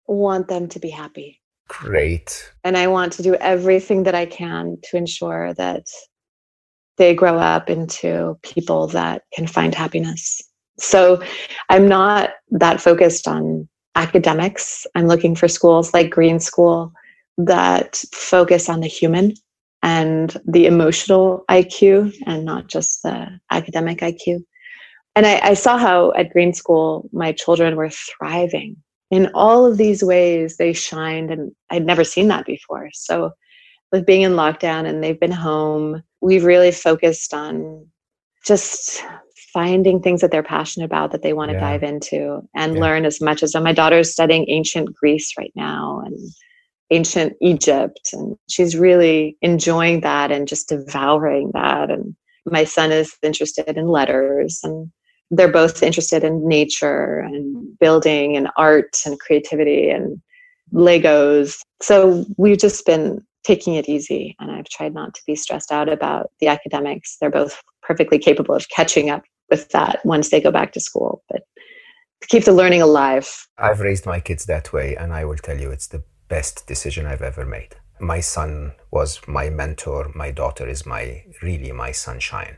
want 0.07 0.49
them 0.49 0.69
to 0.69 0.79
be 0.79 0.91
happy. 0.91 1.41
Great. 1.69 2.53
And 2.65 2.77
I 2.77 2.89
want 2.89 3.13
to 3.15 3.23
do 3.23 3.35
everything 3.37 4.03
that 4.05 4.15
I 4.15 4.27
can 4.27 4.79
to 4.85 4.97
ensure 4.97 5.55
that 5.55 5.87
they 6.97 7.15
grow 7.15 7.39
up 7.39 7.71
into 7.71 8.39
people 8.43 8.89
that 8.89 9.23
can 9.33 9.47
find 9.47 9.75
happiness. 9.75 10.43
So 10.79 11.23
I'm 11.69 11.89
not 11.89 12.31
that 12.51 12.81
focused 12.81 13.29
on 13.29 13.69
academics. 13.95 14.87
I'm 14.95 15.07
looking 15.07 15.35
for 15.37 15.47
schools 15.47 15.95
like 15.95 16.11
Green 16.11 16.41
School 16.41 16.93
that 17.47 18.03
focus 18.13 18.69
on 18.69 18.81
the 18.81 18.87
human 18.87 19.35
and 19.83 20.37
the 20.47 20.67
emotional 20.67 21.45
IQ 21.51 22.15
and 22.27 22.45
not 22.45 22.69
just 22.69 23.03
the 23.03 23.41
academic 23.51 23.99
IQ. 23.99 24.43
And 25.17 25.27
I, 25.27 25.41
I, 25.43 25.55
saw 25.55 25.79
how 25.79 26.13
at 26.13 26.31
Green 26.31 26.53
School 26.53 27.09
my 27.13 27.33
children 27.33 27.77
were 27.77 27.91
thriving 27.91 28.77
in 29.11 29.31
all 29.35 29.67
of 29.67 29.77
these 29.77 30.05
ways. 30.05 30.57
They 30.57 30.73
shined, 30.73 31.31
and 31.31 31.53
I'd 31.71 31.85
never 31.85 32.05
seen 32.05 32.29
that 32.29 32.47
before. 32.47 32.91
So, 32.93 33.33
with 33.91 34.07
being 34.07 34.23
in 34.23 34.33
lockdown 34.33 34.87
and 34.87 35.03
they've 35.03 35.19
been 35.19 35.33
home, 35.33 36.03
we've 36.21 36.45
really 36.45 36.71
focused 36.71 37.35
on 37.35 37.89
just 38.47 39.03
finding 39.53 40.01
things 40.01 40.21
that 40.21 40.31
they're 40.31 40.45
passionate 40.45 40.87
about 40.87 41.11
that 41.11 41.23
they 41.23 41.33
want 41.33 41.51
to 41.51 41.57
yeah. 41.57 41.61
dive 41.73 41.83
into 41.83 42.41
and 42.55 42.75
yeah. 42.75 42.81
learn 42.81 43.05
as 43.05 43.21
much 43.21 43.43
as 43.43 43.55
my 43.57 43.73
daughter's 43.73 44.13
studying 44.13 44.49
ancient 44.49 44.95
Greece 44.95 45.33
right 45.37 45.53
now 45.57 46.03
and 46.05 46.17
ancient 46.91 47.35
Egypt. 47.41 48.11
And 48.13 48.37
she's 48.49 48.77
really 48.77 49.37
enjoying 49.43 50.01
that 50.01 50.31
and 50.31 50.49
just 50.49 50.69
devouring 50.69 51.51
that. 51.55 51.91
And 51.91 52.15
my 52.47 52.65
son 52.65 52.93
is 52.93 53.17
interested 53.23 53.77
in 53.77 53.89
letters 53.89 54.61
and 54.63 54.91
they're 55.31 55.53
both 55.53 55.83
interested 55.83 56.25
in 56.25 56.47
nature 56.47 57.21
and 57.21 57.79
building 57.79 58.37
and 58.37 58.49
art 58.57 58.97
and 59.07 59.19
creativity 59.21 59.89
and 59.89 60.21
Legos. 60.73 61.59
So 61.81 62.25
we've 62.37 62.59
just 62.59 62.85
been 62.85 63.25
taking 63.45 63.75
it 63.75 63.89
easy 63.89 64.37
and 64.39 64.51
I've 64.51 64.69
tried 64.69 64.95
not 64.95 65.15
to 65.15 65.23
be 65.27 65.35
stressed 65.35 65.73
out 65.73 65.89
about 65.89 66.31
the 66.41 66.49
academics. 66.49 67.17
They're 67.21 67.31
both 67.31 67.63
perfectly 67.83 68.19
capable 68.19 68.55
of 68.55 68.69
catching 68.69 69.11
up 69.11 69.23
with 69.51 69.69
that 69.71 70.01
once 70.05 70.31
they 70.31 70.41
go 70.41 70.51
back 70.51 70.73
to 70.73 70.81
school. 70.81 71.23
But 71.29 71.43
to 72.21 72.29
keep 72.29 72.45
the 72.45 72.53
learning 72.53 72.83
alive. 72.83 73.49
I've 73.57 73.81
raised 73.81 74.07
my 74.07 74.21
kids 74.21 74.45
that 74.47 74.73
way 74.73 74.97
and 74.97 75.13
I 75.13 75.25
will 75.25 75.37
tell 75.37 75.59
you 75.59 75.71
it's 75.71 75.87
the 75.87 76.03
best 76.31 76.67
decision 76.67 77.05
I've 77.05 77.21
ever 77.21 77.45
made. 77.45 77.75
My 77.99 78.21
son 78.21 78.73
was 78.91 79.21
my 79.27 79.51
mentor. 79.51 80.11
My 80.15 80.31
daughter 80.31 80.67
is 80.67 80.87
my 80.87 81.25
really 81.43 81.73
my 81.73 81.93
sunshine. 81.93 82.57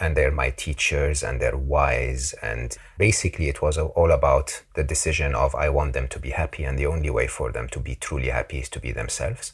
And 0.00 0.16
they're 0.16 0.30
my 0.30 0.50
teachers 0.50 1.24
and 1.24 1.40
they're 1.40 1.56
wise. 1.58 2.32
And 2.40 2.74
basically, 2.96 3.48
it 3.48 3.60
was 3.60 3.76
all 3.76 4.12
about 4.12 4.62
the 4.74 4.84
decision 4.84 5.34
of 5.34 5.54
I 5.56 5.68
want 5.68 5.92
them 5.92 6.08
to 6.08 6.20
be 6.20 6.30
happy. 6.30 6.62
And 6.64 6.78
the 6.78 6.86
only 6.86 7.10
way 7.10 7.26
for 7.26 7.50
them 7.50 7.68
to 7.70 7.80
be 7.80 7.96
truly 7.96 8.28
happy 8.28 8.60
is 8.60 8.68
to 8.70 8.80
be 8.80 8.92
themselves. 8.92 9.52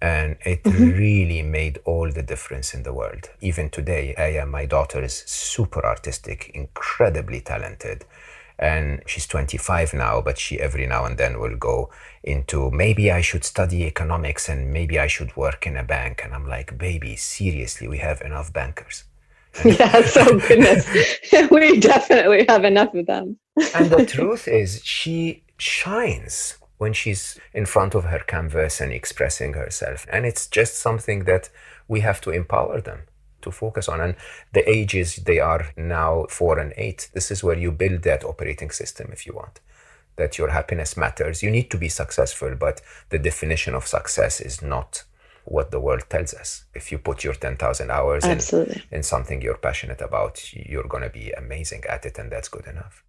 And 0.00 0.36
it 0.44 0.62
mm-hmm. 0.62 0.90
really 0.90 1.40
made 1.40 1.78
all 1.86 2.12
the 2.12 2.22
difference 2.22 2.74
in 2.74 2.82
the 2.82 2.92
world. 2.92 3.30
Even 3.40 3.70
today, 3.70 4.14
Aya, 4.18 4.44
my 4.44 4.66
daughter 4.66 5.02
is 5.02 5.24
super 5.26 5.84
artistic, 5.84 6.50
incredibly 6.52 7.40
talented 7.40 8.04
and 8.58 9.02
she's 9.06 9.26
25 9.26 9.94
now 9.94 10.20
but 10.20 10.38
she 10.38 10.58
every 10.58 10.86
now 10.86 11.04
and 11.04 11.18
then 11.18 11.38
will 11.38 11.56
go 11.56 11.90
into 12.22 12.70
maybe 12.70 13.10
i 13.10 13.20
should 13.20 13.44
study 13.44 13.84
economics 13.84 14.48
and 14.48 14.72
maybe 14.72 14.98
i 14.98 15.06
should 15.06 15.36
work 15.36 15.66
in 15.66 15.76
a 15.76 15.84
bank. 15.84 16.22
And 16.24 16.34
i'm 16.34 16.48
like 16.48 16.78
baby 16.78 17.16
seriously 17.16 17.88
we 17.88 17.98
have 17.98 18.20
enough 18.22 18.52
bankers. 18.52 19.04
Yes 19.64 20.16
oh 20.16 20.38
goodness. 20.48 20.86
We 21.50 21.80
definitely 21.80 22.44
have 22.48 22.64
enough 22.64 22.94
of 22.94 23.06
them. 23.06 23.38
And 23.74 23.90
the 23.90 24.06
truth 24.16 24.48
is 24.48 24.82
she 24.84 25.44
shines 25.58 26.56
when 26.78 26.92
she's 26.92 27.38
in 27.54 27.64
front 27.64 27.94
of 27.94 28.04
her 28.04 28.18
canvas 28.18 28.82
and 28.82 28.92
expressing 28.92 29.54
herself. 29.54 30.06
And 30.12 30.26
it's 30.26 30.46
just 30.46 30.76
something 30.76 31.24
that 31.24 31.48
we 31.88 32.00
have 32.00 32.20
to 32.22 32.30
empower 32.30 32.82
them 32.82 33.00
to 33.46 33.50
focus 33.50 33.88
on. 33.88 34.00
And 34.00 34.14
the 34.52 34.68
ages 34.68 35.16
they 35.16 35.40
are 35.40 35.64
now 35.76 36.26
four 36.28 36.58
and 36.58 36.72
eight, 36.76 37.08
this 37.14 37.30
is 37.30 37.42
where 37.42 37.58
you 37.64 37.72
build 37.72 38.02
that 38.02 38.24
operating 38.24 38.70
system 38.70 39.10
if 39.12 39.26
you 39.26 39.32
want. 39.32 39.60
That 40.16 40.38
your 40.38 40.50
happiness 40.50 40.96
matters. 40.96 41.42
You 41.42 41.50
need 41.50 41.70
to 41.70 41.78
be 41.78 41.88
successful, 41.88 42.54
but 42.66 42.80
the 43.10 43.18
definition 43.18 43.74
of 43.74 43.86
success 43.86 44.40
is 44.40 44.62
not 44.62 45.04
what 45.46 45.70
the 45.70 45.80
world 45.80 46.04
tells 46.08 46.34
us. 46.34 46.64
If 46.74 46.90
you 46.90 46.98
put 46.98 47.24
your 47.24 47.34
10,000 47.34 47.90
hours 47.90 48.24
in, 48.24 48.40
in 48.90 49.02
something 49.02 49.40
you're 49.40 49.56
passionate 49.68 50.00
about, 50.00 50.52
you're 50.52 50.88
going 50.88 51.02
to 51.04 51.10
be 51.10 51.30
amazing 51.32 51.84
at 51.88 52.04
it, 52.04 52.18
and 52.18 52.30
that's 52.30 52.48
good 52.48 52.66
enough. 52.66 53.04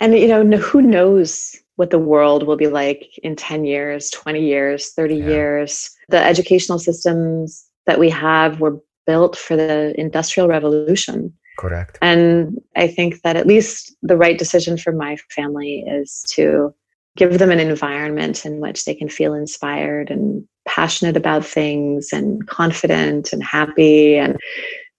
And, 0.00 0.16
you 0.16 0.28
know, 0.28 0.44
who 0.56 0.80
knows 0.80 1.56
what 1.76 1.90
the 1.90 1.98
world 1.98 2.46
will 2.46 2.56
be 2.56 2.68
like 2.68 3.18
in 3.22 3.36
10 3.36 3.64
years, 3.64 4.10
20 4.10 4.40
years, 4.40 4.92
30 4.92 5.14
yeah. 5.14 5.26
years? 5.26 5.90
The 6.08 6.22
educational 6.22 6.78
systems 6.78 7.66
that 7.86 7.98
we 7.98 8.08
have 8.10 8.60
were 8.60 8.80
built 9.10 9.36
for 9.36 9.56
the 9.56 9.92
industrial 9.98 10.48
revolution 10.56 11.18
correct 11.58 11.98
and 12.00 12.58
i 12.76 12.86
think 12.96 13.10
that 13.22 13.36
at 13.36 13.46
least 13.52 13.94
the 14.10 14.16
right 14.24 14.38
decision 14.38 14.76
for 14.76 14.92
my 14.92 15.16
family 15.36 15.74
is 15.98 16.24
to 16.34 16.72
give 17.16 17.38
them 17.38 17.50
an 17.50 17.58
environment 17.58 18.46
in 18.46 18.60
which 18.60 18.84
they 18.84 18.94
can 18.94 19.08
feel 19.08 19.34
inspired 19.34 20.10
and 20.10 20.44
passionate 20.66 21.16
about 21.16 21.44
things 21.44 22.12
and 22.12 22.46
confident 22.46 23.32
and 23.32 23.42
happy 23.42 24.16
and 24.16 24.36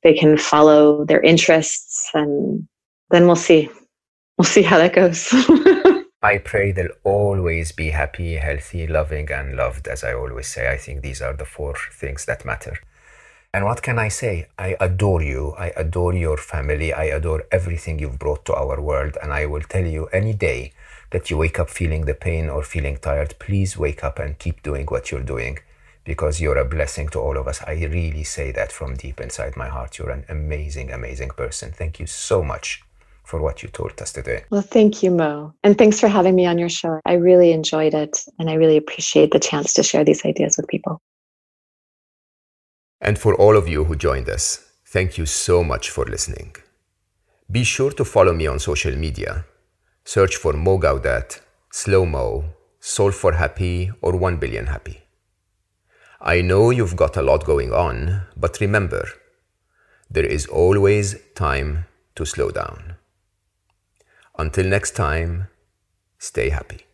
they 0.03 0.13
can 0.13 0.37
follow 0.37 1.05
their 1.05 1.21
interests 1.21 2.09
and 2.13 2.67
then 3.11 3.25
we'll 3.27 3.45
see 3.49 3.69
we'll 4.37 4.53
see 4.55 4.61
how 4.61 4.77
that 4.77 4.93
goes 4.93 5.21
I 6.23 6.37
pray 6.37 6.71
they'll 6.71 6.99
always 7.03 7.71
be 7.71 7.89
happy, 7.89 8.35
healthy, 8.35 8.85
loving, 8.85 9.31
and 9.31 9.55
loved, 9.55 9.87
as 9.87 10.03
I 10.03 10.13
always 10.13 10.45
say. 10.45 10.71
I 10.71 10.77
think 10.77 11.01
these 11.01 11.19
are 11.19 11.33
the 11.33 11.45
four 11.45 11.73
things 11.91 12.25
that 12.25 12.45
matter. 12.45 12.77
And 13.53 13.65
what 13.65 13.81
can 13.81 13.99
I 13.99 14.07
say? 14.07 14.47
I 14.57 14.77
adore 14.79 15.21
you. 15.21 15.53
I 15.57 15.73
adore 15.75 16.13
your 16.13 16.37
family. 16.37 16.93
I 16.93 17.05
adore 17.05 17.43
everything 17.51 17.99
you've 17.99 18.17
brought 18.17 18.45
to 18.45 18.53
our 18.53 18.79
world. 18.79 19.17
And 19.21 19.33
I 19.33 19.45
will 19.45 19.61
tell 19.61 19.85
you 19.85 20.05
any 20.13 20.33
day 20.33 20.71
that 21.09 21.29
you 21.29 21.37
wake 21.37 21.59
up 21.59 21.69
feeling 21.69 22.05
the 22.05 22.13
pain 22.13 22.49
or 22.49 22.63
feeling 22.63 22.95
tired, 22.95 23.35
please 23.39 23.77
wake 23.77 24.05
up 24.05 24.19
and 24.19 24.39
keep 24.39 24.63
doing 24.63 24.85
what 24.85 25.11
you're 25.11 25.21
doing 25.21 25.59
because 26.05 26.39
you're 26.39 26.57
a 26.57 26.65
blessing 26.65 27.09
to 27.09 27.19
all 27.19 27.37
of 27.37 27.47
us. 27.47 27.61
I 27.67 27.73
really 27.73 28.23
say 28.23 28.53
that 28.53 28.71
from 28.71 28.95
deep 28.95 29.19
inside 29.19 29.57
my 29.57 29.67
heart. 29.67 29.99
You're 29.99 30.11
an 30.11 30.25
amazing, 30.29 30.91
amazing 30.91 31.31
person. 31.31 31.73
Thank 31.73 31.99
you 31.99 32.07
so 32.07 32.41
much 32.41 32.81
for 33.25 33.41
what 33.41 33.61
you 33.63 33.69
told 33.69 34.01
us 34.01 34.13
today. 34.13 34.45
Well, 34.49 34.61
thank 34.61 35.03
you, 35.03 35.11
Mo. 35.11 35.53
And 35.63 35.77
thanks 35.77 35.99
for 35.99 36.07
having 36.07 36.35
me 36.35 36.45
on 36.45 36.57
your 36.57 36.69
show. 36.69 37.01
I 37.05 37.13
really 37.13 37.51
enjoyed 37.51 37.93
it 37.93 38.17
and 38.39 38.49
I 38.49 38.53
really 38.53 38.77
appreciate 38.77 39.31
the 39.31 39.39
chance 39.39 39.73
to 39.73 39.83
share 39.83 40.05
these 40.05 40.25
ideas 40.25 40.55
with 40.55 40.69
people. 40.69 41.01
And 43.01 43.17
for 43.17 43.33
all 43.35 43.57
of 43.57 43.67
you 43.67 43.85
who 43.85 43.95
joined 43.95 44.29
us, 44.29 44.63
thank 44.85 45.17
you 45.17 45.25
so 45.25 45.63
much 45.63 45.89
for 45.89 46.05
listening. 46.05 46.55
Be 47.49 47.63
sure 47.63 47.91
to 47.91 48.05
follow 48.05 48.33
me 48.33 48.45
on 48.45 48.59
social 48.59 48.95
media. 48.95 49.45
Search 50.05 50.35
for 50.35 50.53
Mo 50.53 50.77
Gawdat, 50.77 51.41
Slo 51.71 52.05
Mo, 52.05 52.53
Solve 52.79 53.15
for 53.15 53.33
Happy, 53.33 53.91
or 54.01 54.15
1 54.15 54.37
Billion 54.37 54.67
Happy. 54.67 55.01
I 56.21 56.41
know 56.41 56.69
you've 56.69 56.95
got 56.95 57.17
a 57.17 57.23
lot 57.23 57.45
going 57.45 57.73
on, 57.73 58.21
but 58.37 58.61
remember, 58.61 59.07
there 60.09 60.25
is 60.25 60.45
always 60.45 61.15
time 61.33 61.85
to 62.15 62.25
slow 62.25 62.51
down. 62.51 62.95
Until 64.37 64.67
next 64.67 64.91
time, 64.91 65.47
stay 66.19 66.49
happy. 66.49 66.85